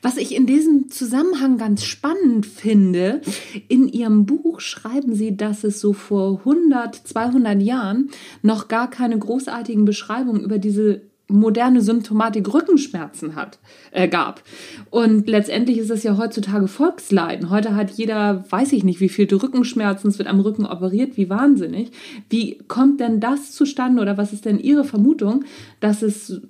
Was 0.00 0.16
ich 0.16 0.32
in 0.32 0.46
diesem 0.46 0.90
Zusammenhang 0.90 1.58
ganz 1.58 1.82
spannend 1.82 2.46
finde, 2.46 3.20
in 3.66 3.88
Ihrem 3.88 4.24
Buch 4.24 4.60
schreiben 4.60 5.14
Sie, 5.14 5.36
dass 5.36 5.64
es 5.64 5.80
so 5.80 5.94
vor 5.94 6.38
100, 6.40 6.94
200 6.94 7.60
Jahren 7.60 8.10
noch 8.42 8.68
gar 8.68 8.88
keine 8.88 9.18
großartigen 9.18 9.84
Beschreibungen 9.84 10.42
über 10.42 10.58
diese 10.58 11.00
moderne 11.28 11.82
Symptomatik 11.82 12.52
Rückenschmerzen 12.52 13.36
hat, 13.36 13.58
äh, 13.90 14.08
gab. 14.08 14.42
Und 14.90 15.28
letztendlich 15.28 15.78
ist 15.78 15.90
es 15.90 16.02
ja 16.02 16.16
heutzutage 16.16 16.68
Volksleiden. 16.68 17.50
Heute 17.50 17.76
hat 17.76 17.90
jeder, 17.90 18.44
weiß 18.50 18.72
ich 18.72 18.82
nicht, 18.82 19.00
wie 19.00 19.10
viel 19.10 19.28
Rückenschmerzen, 19.32 20.08
es 20.08 20.18
wird 20.18 20.28
am 20.28 20.40
Rücken 20.40 20.64
operiert, 20.64 21.16
wie 21.16 21.28
wahnsinnig. 21.28 21.90
Wie 22.30 22.58
kommt 22.66 23.00
denn 23.00 23.20
das 23.20 23.52
zustande 23.52 24.00
oder 24.00 24.16
was 24.16 24.32
ist 24.32 24.46
denn 24.46 24.58
Ihre 24.58 24.84
Vermutung, 24.84 25.44
dass 25.80 26.02
es 26.02 26.40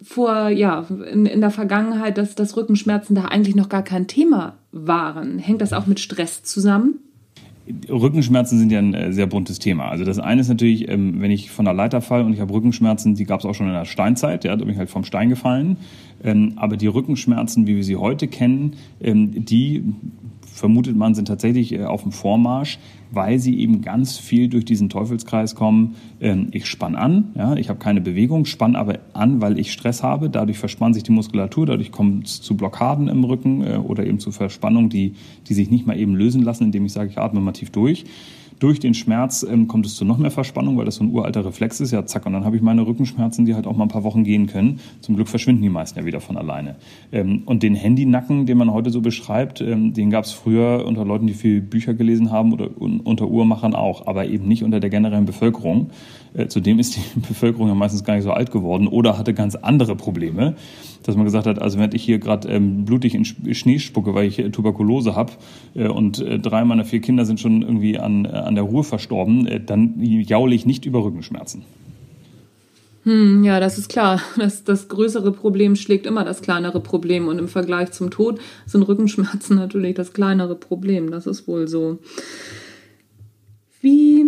vor, 0.00 0.48
ja, 0.48 0.86
in, 1.10 1.26
in 1.26 1.40
der 1.40 1.50
Vergangenheit, 1.50 2.18
dass 2.18 2.34
das 2.34 2.56
Rückenschmerzen 2.56 3.14
da 3.14 3.26
eigentlich 3.26 3.56
noch 3.56 3.68
gar 3.68 3.82
kein 3.82 4.06
Thema 4.06 4.56
waren? 4.70 5.38
Hängt 5.38 5.60
das 5.60 5.72
auch 5.72 5.86
mit 5.86 6.00
Stress 6.00 6.44
zusammen? 6.44 7.00
Rückenschmerzen 7.88 8.58
sind 8.58 8.72
ja 8.72 8.78
ein 8.78 8.94
äh, 8.94 9.12
sehr 9.12 9.26
buntes 9.26 9.58
Thema. 9.58 9.88
Also 9.88 10.04
das 10.04 10.18
eine 10.18 10.40
ist 10.40 10.48
natürlich, 10.48 10.88
ähm, 10.88 11.20
wenn 11.20 11.30
ich 11.30 11.50
von 11.50 11.64
der 11.64 11.74
Leiter 11.74 12.00
falle 12.00 12.24
und 12.24 12.32
ich 12.32 12.40
habe 12.40 12.52
Rückenschmerzen, 12.52 13.14
die 13.14 13.24
gab 13.24 13.40
es 13.40 13.46
auch 13.46 13.54
schon 13.54 13.66
in 13.66 13.72
der 13.72 13.84
Steinzeit, 13.84 14.44
ja, 14.44 14.56
da 14.56 14.64
bin 14.64 14.72
ich 14.72 14.78
halt 14.78 14.90
vom 14.90 15.04
Stein 15.04 15.28
gefallen. 15.28 15.76
Ähm, 16.24 16.52
aber 16.56 16.76
die 16.76 16.86
Rückenschmerzen, 16.86 17.66
wie 17.66 17.76
wir 17.76 17.84
sie 17.84 17.96
heute 17.96 18.28
kennen, 18.28 18.74
ähm, 19.00 19.44
die 19.44 19.82
vermutet 20.52 20.96
man, 20.96 21.14
sind 21.14 21.28
tatsächlich 21.28 21.72
äh, 21.72 21.84
auf 21.84 22.02
dem 22.02 22.12
Vormarsch, 22.12 22.78
weil 23.10 23.38
sie 23.38 23.58
eben 23.58 23.80
ganz 23.80 24.18
viel 24.18 24.48
durch 24.48 24.64
diesen 24.64 24.88
Teufelskreis 24.88 25.54
kommen. 25.54 25.96
Ähm, 26.20 26.48
ich 26.52 26.66
spann 26.66 26.94
an, 26.94 27.32
ja, 27.34 27.54
ich 27.56 27.68
habe 27.68 27.78
keine 27.78 28.00
Bewegung, 28.00 28.44
spann 28.44 28.76
aber 28.76 29.00
an, 29.14 29.40
weil 29.40 29.58
ich 29.58 29.72
Stress 29.72 30.02
habe. 30.02 30.30
Dadurch 30.30 30.58
verspannt 30.58 30.94
sich 30.94 31.04
die 31.04 31.12
Muskulatur, 31.12 31.66
dadurch 31.66 31.90
kommt 31.90 32.26
es 32.26 32.42
zu 32.42 32.56
Blockaden 32.56 33.08
im 33.08 33.24
Rücken 33.24 33.62
äh, 33.62 33.76
oder 33.76 34.06
eben 34.06 34.18
zu 34.18 34.30
Verspannungen, 34.30 34.90
die, 34.90 35.14
die 35.48 35.54
sich 35.54 35.70
nicht 35.70 35.86
mal 35.86 35.98
eben 35.98 36.14
lösen 36.14 36.42
lassen, 36.42 36.64
indem 36.64 36.84
ich 36.84 36.92
sage, 36.92 37.10
ich 37.10 37.18
atme 37.18 37.40
mal 37.40 37.52
tief 37.52 37.70
durch. 37.70 38.04
Durch 38.62 38.78
den 38.78 38.94
Schmerz 38.94 39.42
ähm, 39.42 39.66
kommt 39.66 39.86
es 39.86 39.96
zu 39.96 40.04
noch 40.04 40.18
mehr 40.18 40.30
Verspannung, 40.30 40.78
weil 40.78 40.84
das 40.84 40.94
so 40.94 41.02
ein 41.02 41.10
uralter 41.10 41.44
Reflex 41.44 41.80
ist. 41.80 41.90
Ja, 41.90 42.06
zack, 42.06 42.26
und 42.26 42.32
dann 42.32 42.44
habe 42.44 42.54
ich 42.54 42.62
meine 42.62 42.86
Rückenschmerzen, 42.86 43.44
die 43.44 43.56
halt 43.56 43.66
auch 43.66 43.76
mal 43.76 43.86
ein 43.86 43.88
paar 43.88 44.04
Wochen 44.04 44.22
gehen 44.22 44.46
können. 44.46 44.78
Zum 45.00 45.16
Glück 45.16 45.26
verschwinden 45.26 45.62
die 45.62 45.68
meisten 45.68 45.98
ja 45.98 46.04
wieder 46.04 46.20
von 46.20 46.36
alleine. 46.36 46.76
Ähm, 47.10 47.42
und 47.44 47.64
den 47.64 47.74
Handynacken, 47.74 48.46
den 48.46 48.58
man 48.58 48.72
heute 48.72 48.90
so 48.90 49.00
beschreibt, 49.00 49.60
ähm, 49.60 49.94
den 49.94 50.10
gab 50.10 50.26
es 50.26 50.30
früher 50.30 50.84
unter 50.86 51.04
Leuten, 51.04 51.26
die 51.26 51.34
viel 51.34 51.60
Bücher 51.60 51.94
gelesen 51.94 52.30
haben 52.30 52.52
oder 52.52 52.68
un 52.80 53.00
unter 53.00 53.26
Uhrmachern 53.26 53.74
auch, 53.74 54.06
aber 54.06 54.26
eben 54.26 54.46
nicht 54.46 54.62
unter 54.62 54.78
der 54.78 54.90
generellen 54.90 55.24
Bevölkerung. 55.24 55.90
Äh, 56.34 56.48
zudem 56.48 56.78
ist 56.78 56.96
die 56.96 57.20
Bevölkerung 57.28 57.68
ja 57.68 57.74
meistens 57.74 58.04
gar 58.04 58.14
nicht 58.14 58.24
so 58.24 58.32
alt 58.32 58.50
geworden 58.50 58.88
oder 58.88 59.18
hatte 59.18 59.34
ganz 59.34 59.54
andere 59.54 59.96
Probleme 59.96 60.56
dass 61.02 61.16
man 61.16 61.24
gesagt 61.24 61.46
hat, 61.46 61.60
also 61.60 61.78
wenn 61.78 61.90
ich 61.92 62.02
hier 62.02 62.18
gerade 62.18 62.48
ähm, 62.48 62.84
blutig 62.84 63.14
in 63.14 63.24
Schnee 63.24 63.78
spucke, 63.78 64.14
weil 64.14 64.26
ich 64.26 64.38
äh, 64.38 64.50
Tuberkulose 64.50 65.14
habe 65.14 65.32
äh, 65.74 65.88
und 65.88 66.20
äh, 66.20 66.38
drei 66.38 66.64
meiner 66.64 66.84
vier 66.84 67.00
Kinder 67.00 67.24
sind 67.24 67.40
schon 67.40 67.62
irgendwie 67.62 67.98
an, 67.98 68.24
äh, 68.24 68.28
an 68.28 68.54
der 68.54 68.64
Ruhe 68.64 68.84
verstorben, 68.84 69.46
äh, 69.46 69.60
dann 69.60 69.94
jaule 70.00 70.54
ich 70.54 70.66
nicht 70.66 70.84
über 70.84 71.02
Rückenschmerzen. 71.02 71.64
Hm, 73.04 73.42
ja, 73.42 73.58
das 73.58 73.78
ist 73.78 73.88
klar. 73.88 74.20
Das, 74.36 74.64
das 74.64 74.88
größere 74.88 75.32
Problem 75.32 75.76
schlägt 75.76 76.06
immer 76.06 76.24
das 76.24 76.42
kleinere 76.42 76.80
Problem. 76.80 77.28
Und 77.28 77.38
im 77.38 77.48
Vergleich 77.48 77.90
zum 77.92 78.10
Tod 78.10 78.40
sind 78.66 78.82
Rückenschmerzen 78.82 79.56
natürlich 79.56 79.94
das 79.94 80.12
kleinere 80.12 80.54
Problem. 80.54 81.10
Das 81.10 81.26
ist 81.26 81.48
wohl 81.48 81.68
so. 81.68 81.98
Wie 83.80 84.26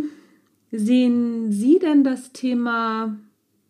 sehen 0.77 1.53
Sie 1.53 1.79
denn 1.79 2.05
das 2.05 2.33
Thema 2.33 3.17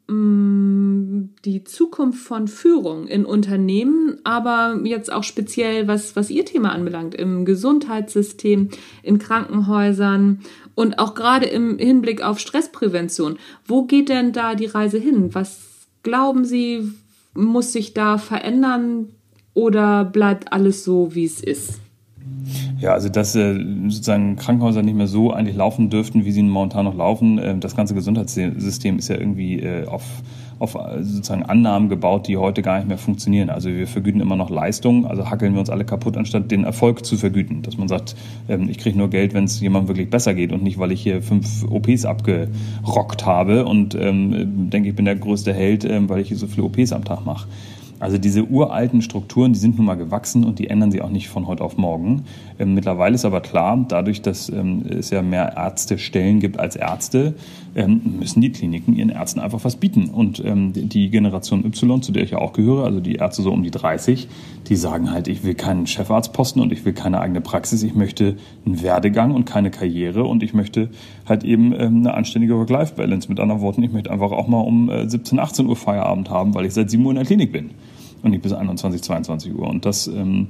Mm, 0.06 1.30
die 1.46 1.64
Zukunft 1.64 2.18
von 2.26 2.46
Führung 2.46 3.06
in 3.06 3.24
Unternehmen, 3.24 4.18
aber 4.22 4.78
jetzt 4.84 5.10
auch 5.10 5.22
speziell, 5.22 5.88
was, 5.88 6.14
was 6.14 6.30
Ihr 6.30 6.44
Thema 6.44 6.72
anbelangt, 6.72 7.14
im 7.14 7.46
Gesundheitssystem, 7.46 8.68
in 9.02 9.18
Krankenhäusern 9.18 10.40
und 10.74 10.98
auch 10.98 11.14
gerade 11.14 11.46
im 11.46 11.78
Hinblick 11.78 12.22
auf 12.22 12.38
Stressprävention. 12.38 13.38
Wo 13.64 13.84
geht 13.84 14.10
denn 14.10 14.32
da 14.32 14.54
die 14.54 14.66
Reise 14.66 14.98
hin? 14.98 15.34
Was 15.34 15.86
glauben 16.02 16.44
Sie, 16.44 16.92
muss 17.32 17.72
sich 17.72 17.94
da 17.94 18.18
verändern 18.18 19.08
oder 19.54 20.04
bleibt 20.04 20.52
alles 20.52 20.84
so, 20.84 21.14
wie 21.14 21.24
es 21.24 21.42
ist? 21.42 21.80
Ja, 22.84 22.92
also 22.92 23.08
dass 23.08 23.34
äh, 23.34 23.58
sozusagen 23.88 24.36
Krankenhäuser 24.36 24.82
nicht 24.82 24.94
mehr 24.94 25.06
so 25.06 25.32
eigentlich 25.32 25.56
laufen 25.56 25.88
dürften, 25.88 26.26
wie 26.26 26.32
sie 26.32 26.42
momentan 26.42 26.84
noch 26.84 26.94
laufen. 26.94 27.38
Äh, 27.38 27.56
das 27.56 27.74
ganze 27.76 27.94
Gesundheitssystem 27.94 28.98
ist 28.98 29.08
ja 29.08 29.16
irgendwie 29.16 29.58
äh, 29.58 29.86
auf, 29.86 30.02
auf 30.58 30.74
äh, 30.74 31.02
sozusagen 31.02 31.44
Annahmen 31.44 31.88
gebaut, 31.88 32.28
die 32.28 32.36
heute 32.36 32.60
gar 32.60 32.76
nicht 32.76 32.86
mehr 32.86 32.98
funktionieren. 32.98 33.48
Also 33.48 33.70
wir 33.70 33.86
vergüten 33.86 34.20
immer 34.20 34.36
noch 34.36 34.50
Leistung, 34.50 35.06
also 35.06 35.30
hackeln 35.30 35.54
wir 35.54 35.60
uns 35.60 35.70
alle 35.70 35.86
kaputt, 35.86 36.18
anstatt 36.18 36.50
den 36.50 36.64
Erfolg 36.64 37.06
zu 37.06 37.16
vergüten. 37.16 37.62
Dass 37.62 37.78
man 37.78 37.88
sagt, 37.88 38.16
ähm, 38.50 38.68
ich 38.68 38.76
kriege 38.76 38.98
nur 38.98 39.08
Geld, 39.08 39.32
wenn 39.32 39.44
es 39.44 39.58
jemandem 39.60 39.88
wirklich 39.88 40.10
besser 40.10 40.34
geht 40.34 40.52
und 40.52 40.62
nicht, 40.62 40.78
weil 40.78 40.92
ich 40.92 41.00
hier 41.00 41.22
fünf 41.22 41.64
OPs 41.66 42.04
abgerockt 42.04 43.24
habe 43.24 43.64
und 43.64 43.94
ähm, 43.94 44.68
denke, 44.68 44.90
ich 44.90 44.94
bin 44.94 45.06
der 45.06 45.16
größte 45.16 45.54
Held, 45.54 45.86
ähm, 45.86 46.10
weil 46.10 46.20
ich 46.20 46.28
hier 46.28 46.36
so 46.36 46.48
viele 46.48 46.64
OPs 46.64 46.92
am 46.92 47.02
Tag 47.02 47.24
mache. 47.24 47.48
Also 48.04 48.18
diese 48.18 48.44
uralten 48.44 49.00
Strukturen, 49.00 49.54
die 49.54 49.58
sind 49.58 49.78
nun 49.78 49.86
mal 49.86 49.94
gewachsen 49.94 50.44
und 50.44 50.58
die 50.58 50.68
ändern 50.68 50.90
sich 50.90 51.00
auch 51.00 51.08
nicht 51.08 51.30
von 51.30 51.46
heute 51.46 51.64
auf 51.64 51.78
morgen. 51.78 52.24
Ähm, 52.58 52.74
mittlerweile 52.74 53.14
ist 53.14 53.24
aber 53.24 53.40
klar, 53.40 53.82
dadurch, 53.88 54.20
dass 54.20 54.50
ähm, 54.50 54.84
es 54.86 55.08
ja 55.08 55.22
mehr 55.22 55.54
Ärztestellen 55.56 56.38
gibt 56.38 56.60
als 56.60 56.76
Ärzte, 56.76 57.32
ähm, 57.74 58.02
müssen 58.18 58.42
die 58.42 58.52
Kliniken 58.52 58.94
ihren 58.94 59.08
Ärzten 59.08 59.40
einfach 59.40 59.64
was 59.64 59.76
bieten. 59.76 60.10
Und 60.10 60.44
ähm, 60.44 60.74
die 60.74 61.08
Generation 61.08 61.64
Y, 61.64 62.02
zu 62.02 62.12
der 62.12 62.24
ich 62.24 62.32
ja 62.32 62.38
auch 62.40 62.52
gehöre, 62.52 62.84
also 62.84 63.00
die 63.00 63.14
Ärzte 63.14 63.40
so 63.40 63.50
um 63.50 63.62
die 63.62 63.70
30, 63.70 64.28
die 64.68 64.76
sagen 64.76 65.10
halt, 65.10 65.26
ich 65.26 65.42
will 65.42 65.54
keinen 65.54 65.86
Chefarztposten 65.86 66.60
und 66.60 66.72
ich 66.72 66.84
will 66.84 66.92
keine 66.92 67.22
eigene 67.22 67.40
Praxis, 67.40 67.82
ich 67.82 67.94
möchte 67.94 68.36
einen 68.66 68.82
Werdegang 68.82 69.34
und 69.34 69.46
keine 69.46 69.70
Karriere 69.70 70.24
und 70.24 70.42
ich 70.42 70.52
möchte 70.52 70.90
halt 71.26 71.42
eben 71.42 71.72
ähm, 71.72 72.00
eine 72.00 72.12
anständige 72.12 72.58
Work-Life-Balance. 72.58 73.30
Mit 73.30 73.40
anderen 73.40 73.62
Worten, 73.62 73.82
ich 73.82 73.92
möchte 73.92 74.10
einfach 74.10 74.30
auch 74.30 74.46
mal 74.46 74.60
um 74.60 74.90
17, 75.06 75.38
äh, 75.38 75.40
18 75.40 75.66
Uhr 75.66 75.76
Feierabend 75.76 76.28
haben, 76.28 76.54
weil 76.54 76.66
ich 76.66 76.74
seit 76.74 76.90
7 76.90 77.02
Uhr 77.02 77.12
in 77.12 77.16
der 77.16 77.24
Klinik 77.24 77.50
bin 77.50 77.70
und 78.24 78.30
nicht 78.30 78.42
bis 78.42 78.52
21, 78.52 79.02
22 79.02 79.54
Uhr. 79.54 79.68
Und 79.68 79.84
das, 79.84 80.06
ähm, 80.06 80.48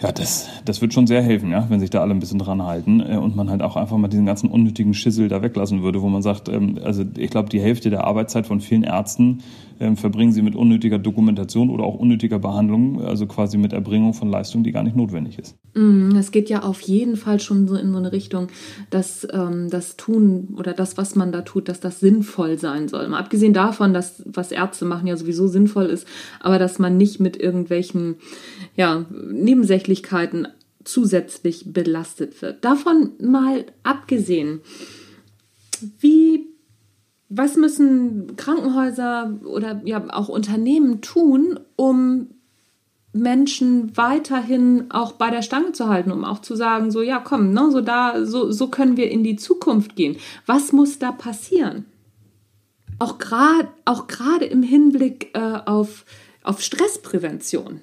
ja, 0.00 0.12
das, 0.12 0.48
das 0.64 0.80
wird 0.80 0.92
schon 0.92 1.06
sehr 1.06 1.22
helfen, 1.22 1.50
ja, 1.50 1.66
wenn 1.70 1.80
sich 1.80 1.90
da 1.90 2.00
alle 2.00 2.12
ein 2.12 2.20
bisschen 2.20 2.38
dran 2.38 2.62
halten 2.62 3.00
äh, 3.00 3.16
und 3.16 3.36
man 3.36 3.50
halt 3.50 3.62
auch 3.62 3.76
einfach 3.76 3.96
mal 3.96 4.08
diesen 4.08 4.26
ganzen 4.26 4.50
unnötigen 4.50 4.94
Schissel 4.94 5.28
da 5.28 5.42
weglassen 5.42 5.82
würde, 5.82 6.02
wo 6.02 6.08
man 6.08 6.22
sagt, 6.22 6.48
ähm, 6.48 6.78
also 6.84 7.04
ich 7.16 7.30
glaube, 7.30 7.48
die 7.48 7.60
Hälfte 7.60 7.90
der 7.90 8.04
Arbeitszeit 8.04 8.46
von 8.46 8.60
vielen 8.60 8.82
Ärzten 8.82 9.38
ähm, 9.80 9.96
verbringen 9.96 10.32
sie 10.32 10.42
mit 10.42 10.56
unnötiger 10.56 10.98
Dokumentation 10.98 11.70
oder 11.70 11.84
auch 11.84 11.94
unnötiger 11.94 12.38
Behandlung, 12.38 13.02
also 13.02 13.26
quasi 13.26 13.58
mit 13.58 13.72
Erbringung 13.72 14.14
von 14.14 14.28
Leistung, 14.30 14.64
die 14.64 14.72
gar 14.72 14.82
nicht 14.82 14.96
notwendig 14.96 15.38
ist. 15.38 15.56
Mm, 15.74 16.16
es 16.16 16.30
geht 16.30 16.50
ja 16.50 16.62
auf 16.62 16.80
jeden 16.80 17.16
Fall 17.16 17.40
schon 17.40 17.68
so 17.68 17.76
in 17.76 17.92
so 17.92 17.98
eine 17.98 18.12
Richtung, 18.12 18.48
dass 18.90 19.26
ähm, 19.32 19.68
das 19.70 19.96
Tun 19.96 20.54
oder 20.56 20.72
das, 20.72 20.96
was 20.96 21.14
man 21.14 21.32
da 21.32 21.42
tut, 21.42 21.68
dass 21.68 21.80
das 21.80 22.00
sinnvoll 22.00 22.58
sein 22.58 22.88
soll. 22.88 23.08
Mal 23.08 23.18
abgesehen 23.18 23.52
davon, 23.52 23.94
dass 23.94 24.22
was 24.26 24.52
Ärzte 24.52 24.84
machen 24.84 25.06
ja 25.06 25.16
sowieso 25.16 25.46
sinnvoll 25.46 25.86
ist, 25.86 26.06
aber 26.40 26.58
dass 26.58 26.78
man 26.78 26.96
nicht 26.96 27.20
mit 27.20 27.36
irgendwelchen 27.36 28.16
ja, 28.76 29.04
Nebensächlichkeiten 29.30 30.48
zusätzlich 30.84 31.72
belastet 31.72 32.40
wird. 32.42 32.64
Davon 32.64 33.10
mal 33.20 33.66
abgesehen, 33.82 34.60
wie 36.00 36.47
was 37.28 37.56
müssen 37.56 38.36
Krankenhäuser 38.36 39.38
oder 39.44 39.82
ja 39.84 40.02
auch 40.10 40.28
Unternehmen 40.28 41.00
tun, 41.02 41.60
um 41.76 42.28
Menschen 43.12 43.96
weiterhin 43.96 44.90
auch 44.90 45.12
bei 45.12 45.30
der 45.30 45.42
Stange 45.42 45.72
zu 45.72 45.88
halten, 45.88 46.12
um 46.12 46.24
auch 46.24 46.40
zu 46.40 46.56
sagen, 46.56 46.90
so 46.90 47.02
ja, 47.02 47.18
komm, 47.18 47.52
ne, 47.52 47.70
so 47.70 47.80
da, 47.80 48.24
so, 48.24 48.50
so 48.50 48.68
können 48.68 48.96
wir 48.96 49.10
in 49.10 49.24
die 49.24 49.36
Zukunft 49.36 49.96
gehen. 49.96 50.16
Was 50.46 50.72
muss 50.72 50.98
da 50.98 51.12
passieren? 51.12 51.84
Auch 52.98 53.18
gerade 53.18 53.68
auch 53.84 54.06
im 54.40 54.62
Hinblick 54.62 55.30
äh, 55.34 55.60
auf, 55.66 56.04
auf 56.42 56.60
Stressprävention. 56.60 57.80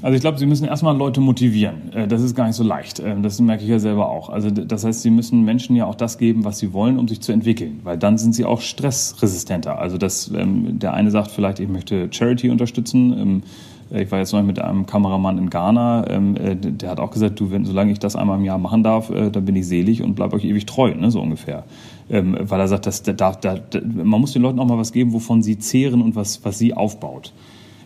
Also 0.00 0.14
ich 0.14 0.20
glaube, 0.20 0.38
Sie 0.38 0.46
müssen 0.46 0.66
erstmal 0.66 0.96
Leute 0.96 1.20
motivieren. 1.20 1.92
Äh, 1.92 2.08
das 2.08 2.22
ist 2.22 2.34
gar 2.34 2.46
nicht 2.46 2.56
so 2.56 2.62
leicht. 2.62 3.00
Äh, 3.00 3.20
das 3.20 3.40
merke 3.40 3.64
ich 3.64 3.68
ja 3.68 3.78
selber 3.78 4.08
auch. 4.08 4.28
Also 4.30 4.50
das 4.50 4.84
heißt, 4.84 5.02
Sie 5.02 5.10
müssen 5.10 5.44
Menschen 5.44 5.74
ja 5.74 5.86
auch 5.86 5.96
das 5.96 6.18
geben, 6.18 6.44
was 6.44 6.58
sie 6.58 6.72
wollen, 6.72 6.98
um 6.98 7.08
sich 7.08 7.20
zu 7.20 7.32
entwickeln. 7.32 7.80
Weil 7.82 7.98
dann 7.98 8.16
sind 8.16 8.34
sie 8.34 8.44
auch 8.44 8.60
stressresistenter. 8.60 9.78
Also 9.78 9.98
dass 9.98 10.30
ähm, 10.34 10.78
der 10.78 10.94
eine 10.94 11.10
sagt 11.10 11.30
vielleicht, 11.30 11.58
ich 11.58 11.68
möchte 11.68 12.08
Charity 12.12 12.50
unterstützen. 12.50 13.12
Ähm, 13.18 13.42
ich 13.90 14.10
war 14.12 14.18
jetzt 14.18 14.32
noch 14.32 14.42
mit 14.42 14.58
einem 14.58 14.84
Kameramann 14.84 15.38
in 15.38 15.48
Ghana, 15.48 16.10
ähm, 16.10 16.36
äh, 16.36 16.54
der 16.54 16.90
hat 16.90 17.00
auch 17.00 17.10
gesagt, 17.10 17.40
du, 17.40 17.50
wenn, 17.50 17.64
solange 17.64 17.90
ich 17.90 17.98
das 17.98 18.16
einmal 18.16 18.38
im 18.38 18.44
Jahr 18.44 18.58
machen 18.58 18.82
darf, 18.82 19.10
dann 19.10 19.44
bin 19.46 19.56
ich 19.56 19.66
selig 19.66 20.02
und 20.02 20.14
bleibe 20.14 20.36
euch 20.36 20.44
ewig 20.44 20.66
treu, 20.66 20.94
ne, 20.94 21.10
so 21.10 21.22
ungefähr. 21.22 21.64
weil 22.10 22.60
er 22.60 22.68
sagt, 22.68 22.84
dass, 22.84 23.02
da, 23.02 23.12
da, 23.14 23.32
da, 23.32 23.56
man 23.82 24.20
muss 24.20 24.34
den 24.34 24.42
Leuten 24.42 24.58
auch 24.58 24.66
mal 24.66 24.76
was 24.76 24.92
geben, 24.92 25.14
wovon 25.14 25.42
sie 25.42 25.58
zehren 25.58 26.02
und 26.02 26.16
was, 26.16 26.44
was 26.44 26.58
sie 26.58 26.74
aufbaut. 26.74 27.32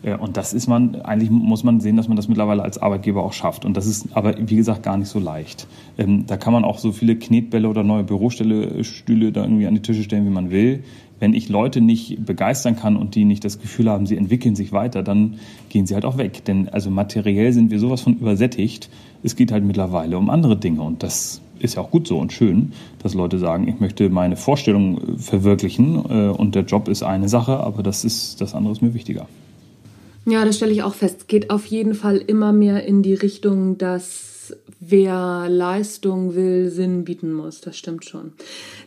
Äh, 0.02 0.16
und 0.16 0.36
das 0.36 0.52
ist 0.52 0.66
man, 0.66 0.96
eigentlich 1.02 1.30
muss 1.30 1.64
man 1.64 1.80
sehen, 1.80 1.96
dass 1.96 2.08
man 2.08 2.16
das 2.16 2.28
mittlerweile 2.28 2.62
als 2.62 2.78
Arbeitgeber 2.78 3.22
auch 3.22 3.32
schafft. 3.32 3.64
Und 3.64 3.76
das 3.76 3.86
ist 3.86 4.08
aber, 4.14 4.34
wie 4.38 4.56
gesagt, 4.56 4.82
gar 4.82 4.96
nicht 4.96 5.08
so 5.08 5.18
leicht. 5.18 5.66
Ähm, 5.98 6.26
da 6.26 6.36
kann 6.36 6.52
man 6.52 6.64
auch 6.64 6.78
so 6.78 6.92
viele 6.92 7.16
Knetbälle 7.16 7.68
oder 7.68 7.82
neue 7.82 8.04
Bürostühle 8.04 8.84
Stühle 8.84 9.32
da 9.32 9.42
irgendwie 9.42 9.66
an 9.66 9.74
die 9.74 9.82
Tische 9.82 10.02
stellen, 10.02 10.26
wie 10.26 10.30
man 10.30 10.50
will. 10.50 10.84
Wenn 11.20 11.34
ich 11.34 11.48
Leute 11.48 11.80
nicht 11.80 12.24
begeistern 12.26 12.74
kann 12.74 12.96
und 12.96 13.14
die 13.14 13.24
nicht 13.24 13.44
das 13.44 13.60
Gefühl 13.60 13.88
haben, 13.88 14.06
sie 14.06 14.16
entwickeln 14.16 14.56
sich 14.56 14.72
weiter, 14.72 15.04
dann 15.04 15.36
gehen 15.68 15.86
sie 15.86 15.94
halt 15.94 16.04
auch 16.04 16.18
weg. 16.18 16.44
Denn 16.44 16.68
also 16.68 16.90
materiell 16.90 17.52
sind 17.52 17.70
wir 17.70 17.78
sowas 17.78 18.00
von 18.00 18.14
übersättigt. 18.14 18.90
Es 19.22 19.36
geht 19.36 19.52
halt 19.52 19.64
mittlerweile 19.64 20.18
um 20.18 20.30
andere 20.30 20.56
Dinge. 20.56 20.82
Und 20.82 21.04
das 21.04 21.40
ist 21.60 21.76
ja 21.76 21.82
auch 21.82 21.92
gut 21.92 22.08
so 22.08 22.18
und 22.18 22.32
schön, 22.32 22.72
dass 23.04 23.14
Leute 23.14 23.38
sagen, 23.38 23.68
ich 23.68 23.78
möchte 23.78 24.10
meine 24.10 24.34
Vorstellung 24.34 25.16
verwirklichen 25.16 25.94
äh, 26.10 26.28
und 26.28 26.56
der 26.56 26.64
Job 26.64 26.88
ist 26.88 27.04
eine 27.04 27.28
Sache, 27.28 27.58
aber 27.58 27.84
das 27.84 28.04
ist 28.04 28.40
das 28.40 28.52
andere 28.56 28.72
ist 28.72 28.82
mir 28.82 28.94
wichtiger. 28.94 29.28
Ja, 30.24 30.44
das 30.44 30.56
stelle 30.56 30.72
ich 30.72 30.82
auch 30.82 30.94
fest. 30.94 31.26
Geht 31.28 31.50
auf 31.50 31.66
jeden 31.66 31.94
Fall 31.94 32.18
immer 32.18 32.52
mehr 32.52 32.84
in 32.86 33.02
die 33.02 33.14
Richtung, 33.14 33.76
dass 33.78 34.32
wer 34.80 35.46
Leistung 35.48 36.34
will, 36.34 36.68
Sinn 36.68 37.04
bieten 37.04 37.32
muss. 37.32 37.60
Das 37.60 37.76
stimmt 37.76 38.04
schon. 38.04 38.32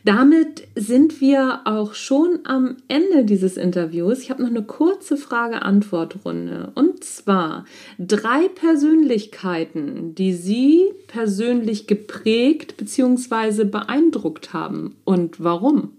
Damit 0.04 0.68
sind 0.76 1.22
wir 1.22 1.62
auch 1.66 1.94
schon 1.94 2.40
am 2.44 2.78
Ende 2.88 3.26
dieses 3.26 3.58
Interviews. 3.58 4.20
Ich 4.20 4.30
habe 4.30 4.44
noch 4.44 4.50
eine 4.50 4.64
kurze 4.64 5.18
Frage-Antwort-Runde. 5.18 6.72
Und 6.76 7.04
zwar 7.04 7.66
drei 7.98 8.48
Persönlichkeiten, 8.50 10.16
die 10.16 10.34
Sie 10.34 10.84
persönlich 11.08 11.88
geprägt 11.88 12.78
bzw. 12.78 13.64
beeindruckt 13.66 14.54
haben. 14.54 14.96
Und 15.06 15.44
warum? 15.44 15.92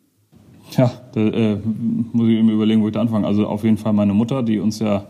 Ja, 0.76 0.90
da 1.12 1.20
äh, 1.20 1.56
muss 2.12 2.28
ich 2.28 2.42
mir 2.42 2.52
überlegen, 2.52 2.82
wo 2.82 2.88
ich 2.88 2.94
da 2.94 3.00
anfange. 3.00 3.26
Also 3.26 3.46
auf 3.46 3.64
jeden 3.64 3.78
Fall 3.78 3.92
meine 3.92 4.14
Mutter, 4.14 4.42
die 4.42 4.58
uns 4.58 4.78
ja 4.80 5.06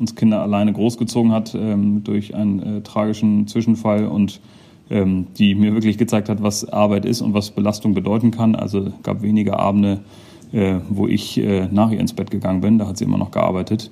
uns 0.00 0.16
Kinder 0.16 0.42
alleine 0.42 0.72
großgezogen 0.72 1.30
hat 1.30 1.54
ähm, 1.54 2.02
durch 2.02 2.34
einen 2.34 2.78
äh, 2.78 2.80
tragischen 2.80 3.46
Zwischenfall 3.46 4.06
und 4.06 4.40
ähm, 4.90 5.26
die 5.38 5.54
mir 5.54 5.74
wirklich 5.74 5.98
gezeigt 5.98 6.28
hat, 6.28 6.42
was 6.42 6.68
Arbeit 6.68 7.04
ist 7.04 7.20
und 7.20 7.34
was 7.34 7.50
Belastung 7.50 7.94
bedeuten 7.94 8.30
kann. 8.30 8.56
Also 8.56 8.92
gab 9.02 9.22
wenige 9.22 9.58
Abende, 9.58 10.00
äh, 10.52 10.76
wo 10.88 11.06
ich 11.06 11.38
äh, 11.38 11.68
nach 11.70 11.90
ihr 11.90 12.00
ins 12.00 12.14
Bett 12.14 12.30
gegangen 12.30 12.60
bin. 12.60 12.78
Da 12.78 12.88
hat 12.88 12.98
sie 12.98 13.04
immer 13.04 13.18
noch 13.18 13.30
gearbeitet. 13.30 13.90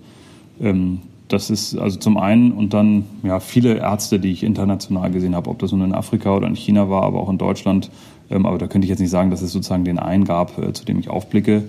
Ähm, 0.61 1.01
das 1.29 1.51
ist 1.51 1.77
also 1.77 1.99
zum 1.99 2.17
einen 2.17 2.53
und 2.53 2.73
dann 2.73 3.05
ja 3.23 3.39
viele 3.39 3.77
Ärzte, 3.77 4.19
die 4.19 4.33
ich 4.33 4.43
international 4.43 5.11
gesehen 5.11 5.37
habe, 5.37 5.51
ob 5.51 5.59
das 5.59 5.73
nun 5.73 5.83
in 5.83 5.95
Afrika 5.95 6.35
oder 6.35 6.49
in 6.49 6.57
China 6.57 6.89
war, 6.89 7.03
aber 7.03 7.21
auch 7.21 7.29
in 7.29 7.39
Deutschland. 7.39 7.91
Ähm, 8.31 8.47
aber 8.47 8.59
da 8.59 8.67
könnte 8.67 8.87
ich 8.87 8.91
jetzt 8.91 9.01
nicht 9.01 9.11
sagen, 9.11 9.31
dass 9.31 9.43
es 9.43 9.53
sozusagen 9.53 9.85
den 9.85 9.99
einen 9.99 10.25
gab, 10.25 10.59
äh, 10.59 10.73
zu 10.73 10.85
dem 10.85 10.99
ich 10.99 11.11
aufblicke. 11.11 11.65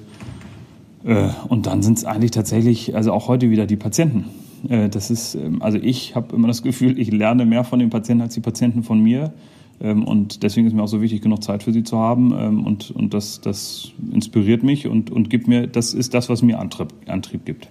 Äh, 1.04 1.30
und 1.48 1.66
dann 1.66 1.82
sind 1.82 1.98
es 1.98 2.06
eigentlich 2.06 2.32
tatsächlich, 2.32 2.96
also 2.96 3.14
auch 3.14 3.28
heute 3.28 3.50
wieder 3.50 3.66
die 3.66 3.78
Patienten. 3.78 4.26
Äh, 4.68 4.90
das 4.90 5.10
ist, 5.12 5.36
ähm, 5.36 5.62
also 5.62 5.78
ich 5.78 6.16
habe 6.16 6.36
immer 6.36 6.48
das 6.48 6.64
Gefühl, 6.64 7.00
ich 7.00 7.12
lerne 7.12 7.46
mehr 7.46 7.64
von 7.64 7.80
den 7.80 7.90
Patienten 7.90 8.22
als 8.22 8.34
die 8.34 8.42
Patienten 8.42 8.84
von 8.84 9.02
mir. 9.02 9.34
Ähm, 9.82 10.04
und 10.04 10.44
deswegen 10.44 10.68
ist 10.68 10.74
mir 10.74 10.84
auch 10.84 10.88
so 10.88 11.02
wichtig, 11.02 11.22
genug 11.22 11.44
Zeit 11.44 11.64
für 11.64 11.72
sie 11.72 11.84
zu 11.84 11.98
haben. 11.98 12.34
Ähm, 12.38 12.66
und, 12.66 12.92
und 12.92 13.14
das, 13.14 13.42
das 13.42 13.92
inspiriert 14.12 14.64
mich 14.64 14.88
und, 14.88 15.10
und 15.10 15.30
gibt 15.30 15.48
mir, 15.48 15.68
das 15.68 15.94
ist 15.94 16.14
das, 16.14 16.30
was 16.30 16.42
mir 16.42 16.60
Antrieb, 16.60 16.90
Antrieb 17.08 17.46
gibt. 17.46 17.70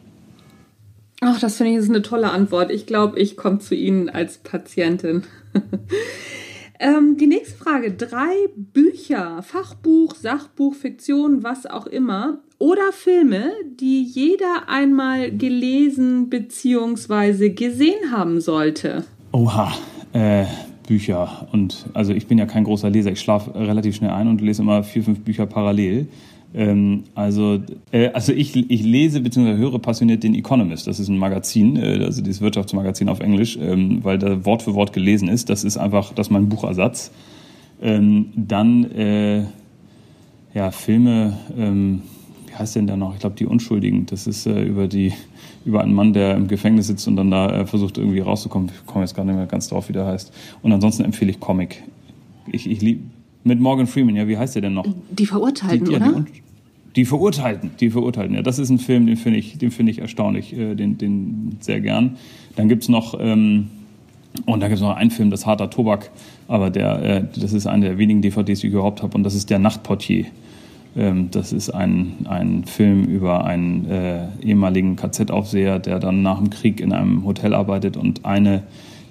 Ach, 1.21 1.41
das 1.41 1.57
finde 1.57 1.73
ich 1.73 1.79
ist 1.79 1.89
eine 1.89 2.03
tolle 2.03 2.31
Antwort. 2.31 2.71
Ich 2.71 2.87
glaube, 2.87 3.19
ich 3.19 3.37
komme 3.37 3.59
zu 3.59 3.75
Ihnen 3.75 4.09
als 4.09 4.39
Patientin. 4.39 5.25
Ähm, 6.81 7.17
die 7.17 7.27
nächste 7.27 7.57
Frage. 7.57 7.93
Drei 7.93 8.35
Bücher, 8.55 9.43
Fachbuch, 9.43 10.15
Sachbuch, 10.15 10.75
Fiktion, 10.75 11.43
was 11.43 11.67
auch 11.67 11.87
immer. 11.87 12.39
Oder 12.59 12.93
Filme, 12.93 13.53
die 13.81 14.03
jeder 14.03 14.69
einmal 14.69 15.31
gelesen 15.31 16.29
bzw. 16.29 17.51
gesehen 17.51 18.13
haben 18.13 18.41
sollte. 18.41 19.05
Oha, 19.33 19.73
äh, 20.13 20.45
Bücher. 20.87 21.49
Und 21.53 21.87
also 21.95 22.13
ich 22.13 22.27
bin 22.27 22.39
ja 22.39 22.47
kein 22.47 22.65
großer 22.65 22.91
Leser. 22.91 23.13
Ich 23.13 23.21
schlafe 23.21 23.55
relativ 23.55 23.97
schnell 23.97 24.11
ein 24.11 24.29
und 24.29 24.41
lese 24.41 24.63
immer 24.63 24.83
vier, 24.83 25.03
fünf 25.03 25.21
Bücher 25.21 25.47
parallel. 25.47 26.09
Ähm, 26.55 27.05
also, 27.15 27.61
äh, 27.93 28.09
also 28.09 28.33
ich, 28.33 28.57
ich 28.57 28.83
lese 28.83 29.21
bzw. 29.21 29.57
höre 29.57 29.79
passioniert 29.79 30.23
den 30.23 30.35
Economist. 30.35 30.87
Das 30.87 30.99
ist 30.99 31.09
ein 31.09 31.19
Magazin, 31.19 31.77
äh, 31.77 32.03
also 32.05 32.23
dieses 32.23 32.41
Wirtschaftsmagazin 32.41 33.09
auf 33.09 33.21
Englisch, 33.21 33.59
ähm, 33.61 34.03
weil 34.03 34.19
da 34.19 34.45
Wort 34.45 34.63
für 34.63 34.75
Wort 34.75 34.93
gelesen 34.93 35.29
ist. 35.29 35.51
Das 35.51 35.65
ist 35.65 35.77
einfach, 35.77 36.13
das 36.15 36.29
ist 36.29 36.31
mein 36.31 36.49
Buchersatz. 36.49 37.11
Ähm, 37.83 38.27
dann 38.35 38.91
äh, 38.93 39.45
ja 40.55 40.71
Filme. 40.71 41.39
Ähm, 41.57 42.03
heißt 42.59 42.77
denn 42.77 42.87
der 42.87 42.97
noch? 42.97 43.15
Ich 43.15 43.21
glaube, 43.21 43.37
die 43.37 43.47
Unschuldigen. 43.47 44.07
Das 44.07 44.27
ist 44.27 44.47
äh, 44.47 44.63
über 44.63 44.89
die 44.89 45.13
über 45.65 45.83
einen 45.83 45.93
Mann, 45.93 46.13
der 46.13 46.35
im 46.35 46.49
Gefängnis 46.49 46.87
sitzt 46.87 47.07
und 47.09 47.17
dann 47.17 47.31
da 47.31 47.51
äh, 47.51 47.67
versucht 47.67 47.99
irgendwie 47.99 48.21
rauszukommen. 48.21 48.71
Ich 48.75 48.87
komme 48.87 49.05
jetzt 49.05 49.15
gar 49.15 49.25
nicht 49.25 49.35
mehr 49.35 49.47
ganz 49.47 49.69
drauf, 49.69 49.89
wie 49.89 49.93
der 49.93 50.07
heißt. 50.07 50.33
Und 50.63 50.73
ansonsten 50.73 51.05
empfehle 51.05 51.31
ich 51.31 51.41
Comic. 51.41 51.83
Ich, 52.51 52.69
ich 52.69 52.81
liebe 52.81 53.03
mit 53.49 53.61
Morgan 53.61 53.87
Freeman. 53.87 54.15
Ja, 54.15 54.29
wie 54.29 54.39
heißt 54.39 54.55
der 54.55 54.63
denn 54.63 54.75
noch? 54.75 54.87
Die 55.11 55.27
Verurteilten, 55.27 55.87
die, 55.87 55.93
ja, 55.93 55.99
oder? 55.99 56.21
Die, 56.21 56.43
die, 56.95 57.05
Verurteilten, 57.05 57.71
die 57.81 57.91
Verurteilten. 57.91 58.37
Ja, 58.37 58.43
das 58.43 58.59
ist 58.59 58.71
ein 58.71 58.79
Film, 58.79 59.07
den 59.07 59.17
finde 59.17 59.39
ich, 59.39 59.59
den 59.59 59.71
finde 59.71 59.93
ich 59.93 59.99
erstaunlich, 59.99 60.57
äh, 60.57 60.75
den, 60.75 60.99
den 60.99 61.57
sehr 61.61 61.81
gern. 61.81 62.17
Dann 62.55 62.69
gibt's 62.69 62.89
noch 62.89 63.19
ähm, 63.19 63.69
und 64.47 64.61
da 64.61 64.69
gibt 64.69 64.77
es 64.77 64.83
noch 64.83 64.97
einen 64.97 65.11
Film, 65.11 65.31
das 65.31 65.47
Harter 65.47 65.71
Tobak, 65.71 66.11
aber 66.47 66.71
der, 66.71 67.03
äh, 67.03 67.25
das 67.41 67.53
ist 67.53 67.67
einer 67.67 67.87
der 67.87 67.99
wenigen 67.99 68.23
DVDs, 68.23 68.61
die 68.61 68.69
ich 68.69 68.73
überhaupt 68.73 69.03
habe, 69.03 69.17
und 69.17 69.25
das 69.25 69.35
ist 69.35 69.51
Der 69.51 69.59
Nachtportier. 69.59 70.27
Ähm, 70.97 71.31
das 71.31 71.53
ist 71.53 71.71
ein, 71.71 72.27
ein 72.29 72.65
Film 72.65 73.05
über 73.05 73.45
einen 73.45 73.87
äh, 73.87 74.27
ehemaligen 74.43 74.97
KZ-Aufseher, 74.97 75.79
der 75.79 75.99
dann 75.99 76.23
nach 76.23 76.39
dem 76.39 76.51
Krieg 76.51 76.81
in 76.81 76.93
einem 76.93 77.25
Hotel 77.25 77.55
arbeitet 77.55 77.97
und 77.97 78.25
eine 78.25 78.63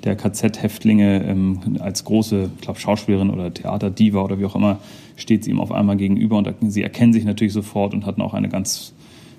der 0.07 0.15
KZ-Häftlinge 0.15 1.23
ähm, 1.25 1.59
als 1.79 2.03
große, 2.03 2.49
ich 2.55 2.61
glaube, 2.61 2.79
Schauspielerin 2.79 3.29
oder 3.29 3.53
Theaterdiva 3.53 4.21
oder 4.21 4.39
wie 4.39 4.45
auch 4.45 4.55
immer, 4.55 4.79
steht 5.15 5.43
sie 5.43 5.51
ihm 5.51 5.59
auf 5.59 5.71
einmal 5.71 5.97
gegenüber 5.97 6.37
und 6.37 6.71
sie 6.71 6.81
erkennen 6.81 7.13
sich 7.13 7.25
natürlich 7.25 7.53
sofort 7.53 7.93
und 7.93 8.05
hatten 8.05 8.21
auch 8.21 8.33
eine 8.33 8.49
ganz 8.49 8.93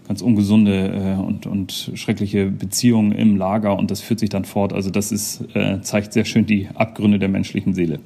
ganz 0.06 0.22
ungesunde 0.22 1.16
äh, 1.18 1.20
und, 1.20 1.46
und 1.46 1.92
schreckliche 1.94 2.46
Beziehungen 2.46 3.12
im 3.12 3.36
Lager 3.36 3.78
und 3.78 3.90
das 3.90 4.00
führt 4.00 4.18
sich 4.18 4.30
dann 4.30 4.46
fort. 4.46 4.72
Also 4.72 4.88
das 4.88 5.12
ist, 5.12 5.44
äh, 5.54 5.82
zeigt 5.82 6.14
sehr 6.14 6.24
schön 6.24 6.46
die 6.46 6.68
Abgründe 6.74 7.18
der 7.18 7.28
menschlichen 7.28 7.74
Seele. 7.74 8.00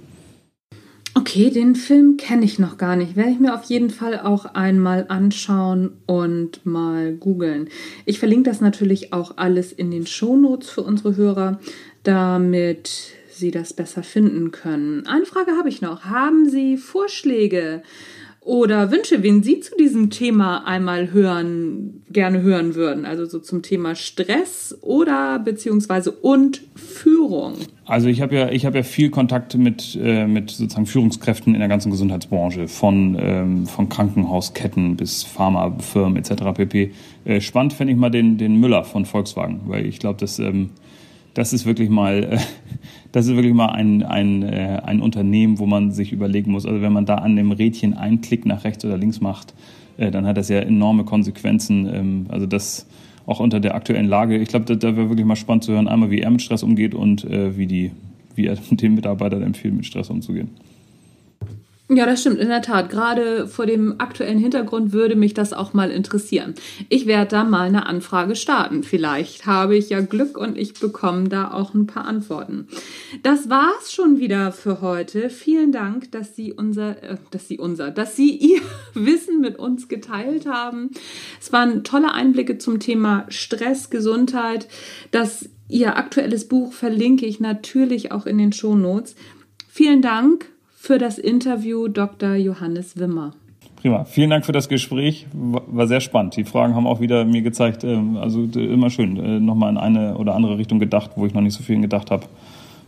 Okay, 1.14 1.50
den 1.50 1.76
Film 1.76 2.16
kenne 2.16 2.44
ich 2.44 2.58
noch 2.58 2.78
gar 2.78 2.96
nicht. 2.96 3.16
Werde 3.16 3.30
ich 3.30 3.38
mir 3.38 3.54
auf 3.54 3.64
jeden 3.64 3.90
Fall 3.90 4.18
auch 4.18 4.46
einmal 4.46 5.06
anschauen 5.08 5.92
und 6.06 6.64
mal 6.64 7.12
googeln. 7.12 7.68
Ich 8.06 8.18
verlinke 8.18 8.50
das 8.50 8.60
natürlich 8.60 9.12
auch 9.12 9.36
alles 9.36 9.72
in 9.72 9.90
den 9.90 10.06
Shownotes 10.06 10.70
für 10.70 10.82
unsere 10.82 11.14
Hörer, 11.14 11.60
damit 12.02 13.14
Sie 13.30 13.50
das 13.50 13.72
besser 13.72 14.02
finden 14.02 14.50
können. 14.50 15.06
Eine 15.06 15.26
Frage 15.26 15.52
habe 15.58 15.68
ich 15.68 15.80
noch. 15.80 16.04
Haben 16.04 16.48
Sie 16.48 16.76
Vorschläge 16.76 17.82
oder 18.44 18.90
Wünsche, 18.90 19.22
wen 19.22 19.42
Sie 19.44 19.60
zu 19.60 19.76
diesem 19.76 20.10
Thema 20.10 20.66
einmal 20.66 21.12
hören, 21.12 22.02
gerne 22.10 22.42
hören 22.42 22.74
würden. 22.74 23.04
Also 23.04 23.24
so 23.24 23.38
zum 23.38 23.62
Thema 23.62 23.94
Stress 23.94 24.76
oder 24.80 25.38
beziehungsweise 25.38 26.10
und 26.10 26.62
Führung. 26.74 27.54
Also 27.84 28.08
ich 28.08 28.20
habe 28.20 28.34
ja, 28.34 28.50
ich 28.50 28.66
habe 28.66 28.78
ja 28.78 28.82
viel 28.82 29.10
Kontakt 29.10 29.56
mit, 29.56 29.96
äh, 30.00 30.26
mit 30.26 30.50
sozusagen 30.50 30.86
Führungskräften 30.86 31.54
in 31.54 31.60
der 31.60 31.68
ganzen 31.68 31.90
Gesundheitsbranche, 31.92 32.66
von, 32.66 33.16
ähm, 33.20 33.66
von 33.66 33.88
Krankenhausketten 33.88 34.96
bis 34.96 35.22
Pharmafirmen 35.22 36.16
etc. 36.16 36.42
pp. 36.54 36.92
Äh, 37.24 37.40
spannend 37.40 37.74
finde 37.74 37.92
ich 37.92 37.98
mal 37.98 38.10
den, 38.10 38.38
den 38.38 38.56
Müller 38.58 38.82
von 38.82 39.04
Volkswagen, 39.04 39.60
weil 39.66 39.86
ich 39.86 40.00
glaube, 40.00 40.18
dass 40.18 40.40
ähm, 40.40 40.70
das 41.34 41.52
ist 41.52 41.66
wirklich 41.66 41.88
mal, 41.88 42.24
äh, 42.24 42.38
das 43.12 43.26
ist 43.26 43.34
wirklich 43.34 43.54
mal 43.54 43.70
ein, 43.70 44.02
ein, 44.02 44.42
äh, 44.42 44.80
ein 44.84 45.00
Unternehmen, 45.00 45.58
wo 45.58 45.66
man 45.66 45.92
sich 45.92 46.12
überlegen 46.12 46.52
muss. 46.52 46.66
Also 46.66 46.82
wenn 46.82 46.92
man 46.92 47.06
da 47.06 47.16
an 47.16 47.36
dem 47.36 47.52
Rädchen 47.52 47.94
einen 47.94 48.20
Klick 48.20 48.46
nach 48.46 48.64
rechts 48.64 48.84
oder 48.84 48.96
links 48.96 49.20
macht, 49.20 49.54
äh, 49.96 50.10
dann 50.10 50.26
hat 50.26 50.36
das 50.36 50.48
ja 50.48 50.58
enorme 50.60 51.04
Konsequenzen. 51.04 51.88
Ähm, 51.92 52.26
also 52.28 52.46
das 52.46 52.86
auch 53.24 53.40
unter 53.40 53.60
der 53.60 53.74
aktuellen 53.74 54.06
Lage. 54.06 54.36
Ich 54.36 54.48
glaube, 54.48 54.64
da, 54.64 54.74
da 54.74 54.96
wäre 54.96 55.08
wirklich 55.08 55.26
mal 55.26 55.36
spannend 55.36 55.64
zu 55.64 55.72
hören, 55.72 55.86
einmal 55.86 56.10
wie 56.10 56.20
er 56.20 56.30
mit 56.30 56.42
Stress 56.42 56.64
umgeht 56.64 56.92
und 56.92 57.24
wie 57.24 57.68
die, 57.68 57.92
wie 58.34 58.46
er 58.46 58.56
den 58.70 58.96
Mitarbeitern 58.96 59.42
empfiehlt, 59.42 59.74
mit 59.74 59.86
Stress 59.86 60.10
umzugehen. 60.10 60.48
Ja, 61.94 62.06
das 62.06 62.22
stimmt, 62.22 62.38
in 62.38 62.48
der 62.48 62.62
Tat. 62.62 62.88
Gerade 62.88 63.46
vor 63.46 63.66
dem 63.66 63.96
aktuellen 63.98 64.38
Hintergrund 64.38 64.92
würde 64.92 65.14
mich 65.14 65.34
das 65.34 65.52
auch 65.52 65.74
mal 65.74 65.90
interessieren. 65.90 66.54
Ich 66.88 67.04
werde 67.04 67.28
da 67.28 67.44
mal 67.44 67.66
eine 67.66 67.84
Anfrage 67.84 68.34
starten. 68.34 68.82
Vielleicht 68.82 69.44
habe 69.44 69.76
ich 69.76 69.90
ja 69.90 70.00
Glück 70.00 70.38
und 70.38 70.56
ich 70.56 70.72
bekomme 70.72 71.28
da 71.28 71.52
auch 71.52 71.74
ein 71.74 71.86
paar 71.86 72.06
Antworten. 72.06 72.66
Das 73.22 73.50
war's 73.50 73.92
schon 73.92 74.18
wieder 74.18 74.52
für 74.52 74.80
heute. 74.80 75.28
Vielen 75.28 75.70
Dank, 75.70 76.10
dass 76.12 76.34
Sie 76.34 76.54
unser, 76.54 77.02
äh, 77.02 77.16
dass 77.30 77.46
Sie 77.46 77.58
unser, 77.58 77.90
dass 77.90 78.16
Sie 78.16 78.30
Ihr 78.38 78.62
Wissen 78.94 79.42
mit 79.42 79.58
uns 79.58 79.88
geteilt 79.88 80.46
haben. 80.46 80.92
Es 81.42 81.52
waren 81.52 81.84
tolle 81.84 82.14
Einblicke 82.14 82.56
zum 82.56 82.80
Thema 82.80 83.26
Stress, 83.28 83.90
Gesundheit. 83.90 84.66
Das 85.10 85.50
Ihr 85.68 85.98
aktuelles 85.98 86.48
Buch 86.48 86.72
verlinke 86.72 87.26
ich 87.26 87.38
natürlich 87.38 88.12
auch 88.12 88.24
in 88.24 88.38
den 88.38 88.54
Shownotes. 88.54 89.14
Vielen 89.68 90.00
Dank 90.00 90.51
für 90.82 90.98
das 90.98 91.16
Interview 91.16 91.86
Dr. 91.86 92.34
Johannes 92.34 92.98
Wimmer. 92.98 93.34
Prima. 93.76 94.02
Vielen 94.04 94.30
Dank 94.30 94.44
für 94.44 94.50
das 94.50 94.68
Gespräch. 94.68 95.26
War 95.32 95.86
sehr 95.86 96.00
spannend. 96.00 96.36
Die 96.36 96.42
Fragen 96.42 96.74
haben 96.74 96.88
auch 96.88 97.00
wieder 97.00 97.24
mir 97.24 97.42
gezeigt, 97.42 97.84
ähm, 97.84 98.16
also 98.16 98.42
immer 98.42 98.90
schön, 98.90 99.16
äh, 99.16 99.38
nochmal 99.38 99.70
in 99.70 99.78
eine 99.78 100.16
oder 100.18 100.34
andere 100.34 100.58
Richtung 100.58 100.80
gedacht, 100.80 101.12
wo 101.14 101.24
ich 101.24 101.34
noch 101.34 101.40
nicht 101.40 101.54
so 101.54 101.62
viel 101.62 101.80
gedacht 101.80 102.10
habe. 102.10 102.24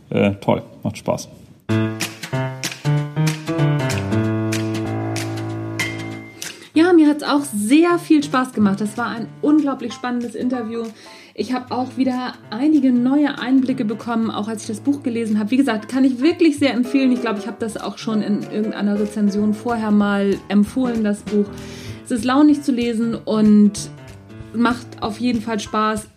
Äh, 0.09 0.31
toll, 0.41 0.61
macht 0.83 0.97
Spaß. 0.97 1.29
Ja, 6.73 6.91
mir 6.91 7.07
hat 7.07 7.17
es 7.17 7.23
auch 7.23 7.45
sehr 7.45 7.97
viel 7.97 8.21
Spaß 8.21 8.51
gemacht. 8.51 8.81
Das 8.81 8.97
war 8.97 9.07
ein 9.07 9.27
unglaublich 9.41 9.93
spannendes 9.93 10.35
Interview. 10.35 10.83
Ich 11.37 11.51
habe 11.51 11.75
auch 11.75 11.97
wieder 11.97 12.31
einige 12.49 12.93
neue 12.93 13.37
Einblicke 13.37 13.83
bekommen, 13.83 14.31
auch 14.31 14.47
als 14.47 14.61
ich 14.61 14.67
das 14.69 14.79
Buch 14.79 15.03
gelesen 15.03 15.37
habe. 15.37 15.51
Wie 15.51 15.57
gesagt, 15.57 15.89
kann 15.89 16.05
ich 16.05 16.21
wirklich 16.21 16.59
sehr 16.59 16.73
empfehlen. 16.73 17.11
Ich 17.11 17.19
glaube, 17.19 17.39
ich 17.39 17.45
habe 17.45 17.57
das 17.59 17.75
auch 17.75 17.97
schon 17.97 18.21
in 18.21 18.43
irgendeiner 18.43 18.97
Rezension 18.97 19.53
vorher 19.53 19.91
mal 19.91 20.37
empfohlen, 20.47 21.03
das 21.03 21.23
Buch. 21.23 21.45
Es 22.05 22.11
ist 22.11 22.23
launig 22.23 22.61
zu 22.61 22.71
lesen 22.71 23.15
und 23.15 23.73
macht 24.53 24.87
auf 25.01 25.19
jeden 25.19 25.41
Fall 25.41 25.59
Spaß 25.59 26.07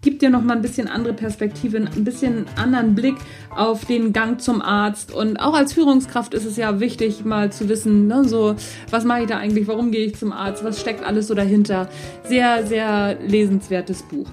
gibt 0.00 0.22
dir 0.22 0.30
noch 0.30 0.42
mal 0.42 0.54
ein 0.54 0.62
bisschen 0.62 0.86
andere 0.86 1.12
Perspektive, 1.12 1.78
ein 1.78 2.04
bisschen 2.04 2.46
anderen 2.56 2.94
Blick 2.94 3.16
auf 3.50 3.84
den 3.84 4.12
Gang 4.12 4.40
zum 4.40 4.62
Arzt. 4.62 5.12
Und 5.12 5.38
auch 5.38 5.54
als 5.54 5.72
Führungskraft 5.72 6.34
ist 6.34 6.44
es 6.44 6.56
ja 6.56 6.78
wichtig, 6.78 7.24
mal 7.24 7.50
zu 7.50 7.68
wissen, 7.68 8.06
ne, 8.06 8.24
so, 8.24 8.54
was 8.90 9.04
mache 9.04 9.22
ich 9.22 9.26
da 9.26 9.38
eigentlich, 9.38 9.66
warum 9.66 9.90
gehe 9.90 10.06
ich 10.06 10.14
zum 10.14 10.32
Arzt, 10.32 10.62
was 10.62 10.80
steckt 10.80 11.04
alles 11.04 11.26
so 11.26 11.34
dahinter. 11.34 11.88
Sehr, 12.24 12.64
sehr 12.66 13.18
lesenswertes 13.26 14.02
Buch. 14.02 14.28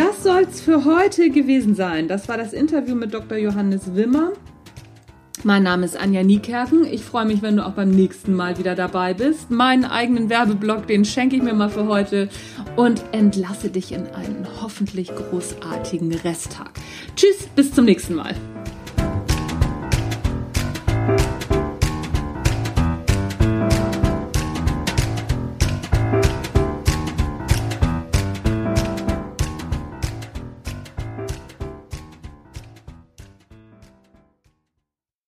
Das 0.00 0.22
soll 0.22 0.46
es 0.50 0.62
für 0.62 0.86
heute 0.86 1.28
gewesen 1.28 1.74
sein. 1.74 2.08
Das 2.08 2.26
war 2.26 2.38
das 2.38 2.54
Interview 2.54 2.94
mit 2.94 3.12
Dr. 3.12 3.36
Johannes 3.36 3.94
Wimmer. 3.94 4.32
Mein 5.44 5.62
Name 5.62 5.84
ist 5.84 5.94
Anja 5.94 6.22
Niekerken. 6.22 6.86
Ich 6.86 7.04
freue 7.04 7.26
mich, 7.26 7.42
wenn 7.42 7.58
du 7.58 7.66
auch 7.66 7.72
beim 7.72 7.90
nächsten 7.90 8.32
Mal 8.34 8.56
wieder 8.56 8.74
dabei 8.74 9.12
bist. 9.12 9.50
Meinen 9.50 9.84
eigenen 9.84 10.30
Werbeblock, 10.30 10.86
den 10.86 11.04
schenke 11.04 11.36
ich 11.36 11.42
mir 11.42 11.52
mal 11.52 11.68
für 11.68 11.86
heute 11.86 12.30
und 12.76 13.04
entlasse 13.12 13.68
dich 13.68 13.92
in 13.92 14.06
einen 14.06 14.46
hoffentlich 14.62 15.14
großartigen 15.14 16.14
Resttag. 16.14 16.70
Tschüss, 17.14 17.46
bis 17.54 17.70
zum 17.74 17.84
nächsten 17.84 18.14
Mal. 18.14 18.34